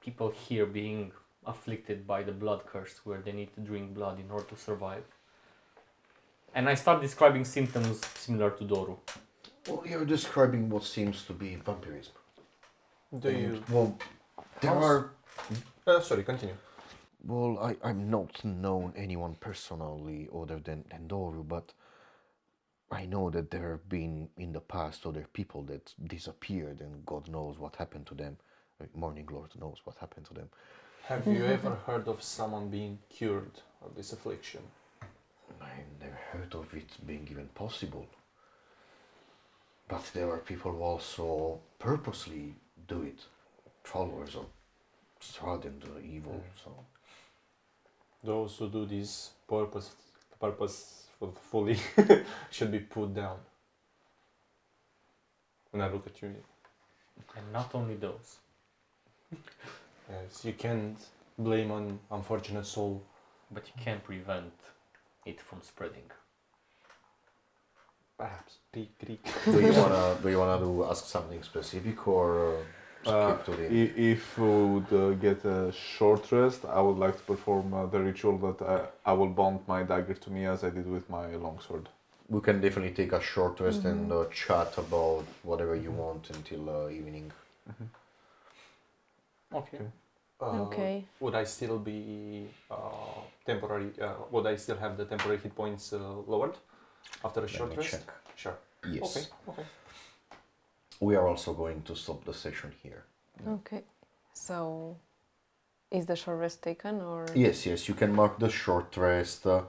[0.01, 1.13] people here being
[1.47, 5.05] afflicted by the blood curse where they need to drink blood in order to survive?
[6.55, 8.97] And I start describing symptoms similar to Doru.
[9.69, 12.13] Well, you're describing what seems to be vampirism.
[13.19, 13.63] Do And, you?
[13.71, 13.97] Well,
[14.61, 15.11] there How's- are
[15.87, 16.57] Uh, sorry, continue.
[17.25, 21.73] Well, I, I'm not known anyone personally other than, than Doru, but
[22.91, 27.29] I know that there have been in the past other people that disappeared and God
[27.29, 28.37] knows what happened to them.
[28.83, 30.49] Uh, Morning Lord knows what happened to them.
[31.05, 34.63] Have you ever heard of someone being cured of this affliction?
[35.61, 35.71] I
[36.01, 38.07] never heard of it being even possible.
[39.89, 42.55] But there are people who also purposely
[42.89, 43.21] do it.
[43.83, 44.47] Followers of
[45.21, 46.43] Strahd and the evil.
[46.65, 46.73] So
[48.23, 49.91] Those who do this purpose,
[50.39, 51.79] purposefully
[52.51, 53.39] should be put down.
[55.71, 56.35] When I look at you,
[57.37, 58.39] And not only those.
[60.11, 60.99] yes, you can't
[61.39, 63.03] blame an unfortunate soul.
[63.53, 64.53] But you can't prevent
[65.27, 66.09] it from spreading.
[68.17, 69.25] Perhaps Greek, Greek.
[69.45, 72.61] do you wanna do you wanna do ask something specific or uh,
[73.07, 76.99] Uh, skip to the i- if we would uh, get a short rest, I would
[76.99, 80.45] like to perform uh, the ritual that I, I will bond my dagger to me
[80.47, 81.89] as I did with my longsword.
[82.29, 86.63] we can definitely take a short rest and uh, chat about whatever you want until
[86.71, 87.33] uh, evening.
[89.53, 89.79] Okay.
[90.41, 91.05] Uh, Okay.
[91.21, 92.77] Would I still be uh,
[93.45, 93.91] temporary?
[94.01, 96.55] Uh, would I still have the temporary hit points uh, lowered
[97.25, 97.91] after a Let short rest?
[97.91, 98.01] check.
[98.37, 98.57] Sure.
[98.93, 99.17] Yes.
[99.17, 99.27] Okay.
[99.53, 99.67] Okay.
[101.01, 103.05] We are also going to stop the session here.
[103.49, 103.83] Okay.
[104.35, 104.97] So,
[105.91, 107.27] is the short rest taken or?
[107.35, 109.47] Yes, yes, you can mark the short rest.
[109.47, 109.63] Uh,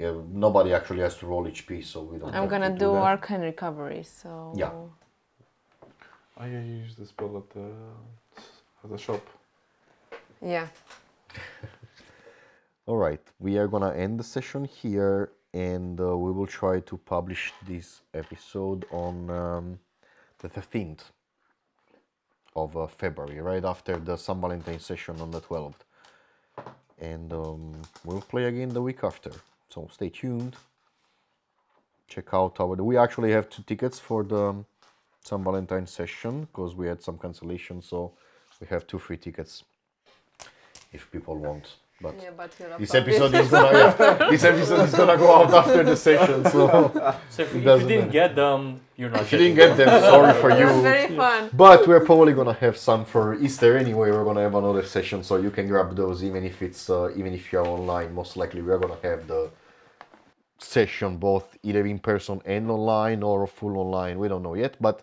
[0.00, 2.28] uh, nobody actually has to roll HP, so we don't.
[2.34, 3.02] I'm have gonna to do that.
[3.02, 4.04] arcane recovery.
[4.04, 4.52] So.
[4.56, 4.70] Yeah.
[6.36, 7.68] I use the spell at the,
[8.84, 9.26] at the shop.
[10.40, 10.68] Yeah.
[12.86, 16.96] All right, we are gonna end the session here, and uh, we will try to
[16.96, 19.78] publish this episode on um,
[20.38, 21.00] the 13th
[22.54, 25.82] of uh, February, right after the San Valentine session on the 12th.
[27.00, 27.74] And um,
[28.04, 29.30] we'll play again the week after.
[29.68, 30.56] So stay tuned.
[32.08, 32.74] Check out our.
[32.76, 34.66] We actually have two tickets for the um,
[35.22, 38.12] San Valentine session because we had some cancellations, so
[38.60, 39.64] we have two free tickets
[40.92, 41.76] if people want.
[42.00, 45.52] But Yeah, but you're this episode is gonna yeah, this episode is gonna go out
[45.52, 46.44] after the session.
[46.44, 46.68] So
[47.30, 48.10] So if, if you didn't matter.
[48.10, 50.82] get them, you're not if you didn't get them, sorry for It was you.
[50.82, 51.50] very fun.
[51.52, 54.12] But we're probably gonna have some for Easter anyway.
[54.12, 57.32] We're gonna have another session, so you can grab those even if it's uh, even
[57.34, 58.14] if you're online.
[58.14, 59.50] Most likely, we're gonna have the
[60.58, 64.18] session both either in person and online or full online.
[64.18, 65.02] We don't know yet, but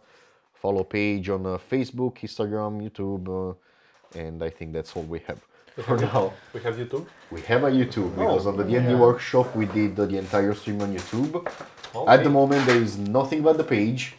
[0.53, 3.53] follow page on uh, Facebook, Instagram, YouTube, uh,
[4.17, 5.39] and I think that's all we have
[5.83, 6.33] for now.
[6.53, 7.05] We have YouTube.
[7.31, 8.95] We have a YouTube because on the D&D yeah.
[8.95, 11.45] workshop we did the, the entire stream on YouTube.
[12.07, 14.15] At the moment there is nothing but the page,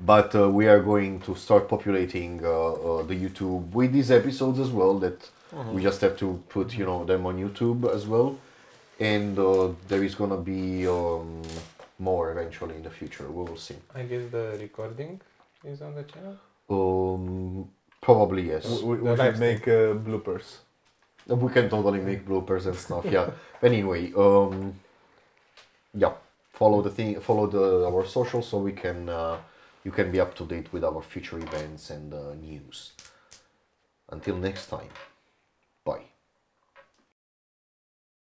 [0.00, 4.58] but uh, we are going to start populating uh, uh, the YouTube with these episodes
[4.58, 4.98] as well.
[4.98, 5.30] That
[5.72, 8.38] we just have to put you know them on YouTube as well,
[9.00, 11.42] and uh, there is gonna be um,
[11.98, 13.26] more eventually in the future.
[13.28, 13.76] We will see.
[13.94, 15.20] I guess the recording
[15.64, 16.36] is on the channel.
[16.68, 17.68] Um,
[18.00, 18.82] probably yes.
[18.82, 20.58] We, we, we should make uh, bloopers.
[21.26, 23.04] We can totally make bloopers and stuff.
[23.04, 23.30] Yeah.
[23.62, 24.74] anyway, um,
[25.94, 26.12] yeah.
[26.52, 27.20] Follow the thing.
[27.20, 29.38] Follow the our socials so we can uh,
[29.84, 32.92] you can be up to date with our future events and uh, news.
[34.08, 34.88] Until next time.